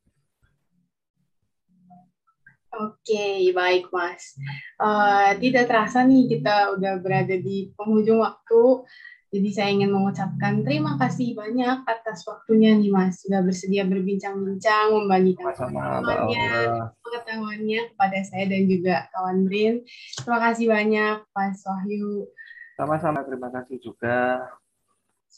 Oke, 2.72 3.52
baik 3.52 3.92
Mas. 3.92 4.32
Uh, 4.80 5.36
tidak 5.36 5.68
terasa 5.68 6.00
nih 6.08 6.24
kita 6.24 6.72
udah 6.72 7.04
berada 7.04 7.36
di 7.36 7.68
penghujung 7.76 8.24
waktu. 8.24 8.88
Jadi 9.32 9.48
saya 9.48 9.72
ingin 9.72 9.92
mengucapkan 9.92 10.60
terima 10.60 11.00
kasih 11.00 11.32
banyak 11.32 11.88
atas 11.88 12.24
waktunya 12.28 12.76
nih 12.76 12.92
Mas. 12.92 13.24
Sudah 13.24 13.40
bersedia 13.44 13.84
berbincang-bincang, 13.84 14.92
membagikan 14.92 15.52
pengetahuannya, 15.52 16.52
pengetahuannya 17.00 17.80
kepada 17.92 18.18
saya 18.28 18.44
dan 18.48 18.62
juga 18.68 19.08
kawan 19.12 19.48
Brin. 19.48 19.84
Terima 20.20 20.38
kasih 20.40 20.66
banyak 20.68 21.16
Mas 21.32 21.60
Wahyu. 21.64 22.28
Sama-sama, 22.76 23.20
terima 23.24 23.48
kasih 23.52 23.80
juga. 23.80 24.48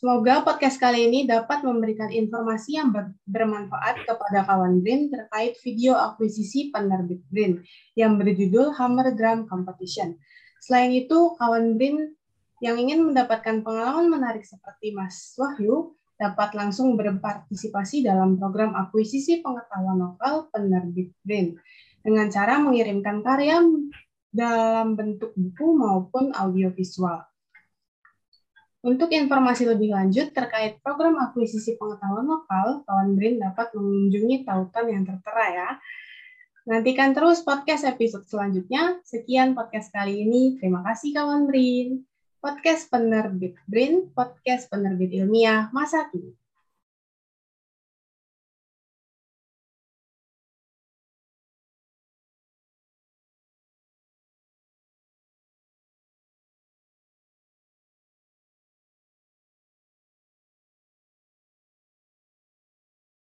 Semoga 0.04 0.44
podcast 0.44 0.76
kali 0.76 1.08
ini 1.08 1.24
dapat 1.24 1.64
memberikan 1.64 2.12
informasi 2.12 2.76
yang 2.76 2.92
bermanfaat 3.24 4.04
kepada 4.04 4.44
kawan 4.44 4.84
Brin 4.84 5.08
terkait 5.08 5.56
video 5.64 5.96
akuisisi 5.96 6.68
penerbit 6.68 7.24
Brin 7.32 7.64
yang 7.96 8.20
berjudul 8.20 8.76
Hammer 8.76 9.16
Drum 9.16 9.48
Competition. 9.48 10.20
Selain 10.60 10.92
itu, 10.92 11.32
kawan 11.40 11.80
Brin 11.80 12.12
yang 12.60 12.76
ingin 12.76 13.00
mendapatkan 13.00 13.64
pengalaman 13.64 14.12
menarik 14.12 14.44
seperti 14.44 14.92
Mas 14.92 15.32
Wahyu 15.40 15.96
dapat 16.20 16.52
langsung 16.52 17.00
berpartisipasi 17.00 18.04
dalam 18.04 18.36
program 18.36 18.76
akuisisi 18.76 19.40
pengetahuan 19.40 20.04
lokal 20.04 20.52
penerbit 20.52 21.16
BRIN 21.24 21.56
dengan 22.04 22.28
cara 22.28 22.60
mengirimkan 22.60 23.24
karya 23.24 23.56
dalam 24.28 25.00
bentuk 25.00 25.32
buku 25.32 25.80
maupun 25.80 26.28
audiovisual. 26.36 27.24
Untuk 28.84 29.08
informasi 29.16 29.64
lebih 29.64 29.96
lanjut 29.96 30.36
terkait 30.36 30.76
program 30.84 31.16
akuisisi 31.16 31.80
pengetahuan 31.80 32.28
lokal, 32.28 32.84
kawan 32.84 33.16
BRIN 33.16 33.40
dapat 33.40 33.72
mengunjungi 33.72 34.44
tautan 34.44 34.92
yang 34.92 35.08
tertera 35.08 35.44
ya. 35.48 35.70
Nantikan 36.68 37.16
terus 37.16 37.40
podcast 37.40 37.88
episode 37.88 38.28
selanjutnya. 38.28 39.00
Sekian 39.00 39.56
podcast 39.56 39.88
kali 39.88 40.28
ini. 40.28 40.60
Terima 40.60 40.84
kasih 40.84 41.16
kawan 41.16 41.48
BRIN 41.48 42.04
podcast 42.44 42.92
penerbit 42.92 43.56
BRIN, 43.64 44.12
podcast 44.12 44.68
penerbit 44.68 45.16
ilmiah 45.16 45.72
masa 45.72 46.04
kini. 46.12 46.43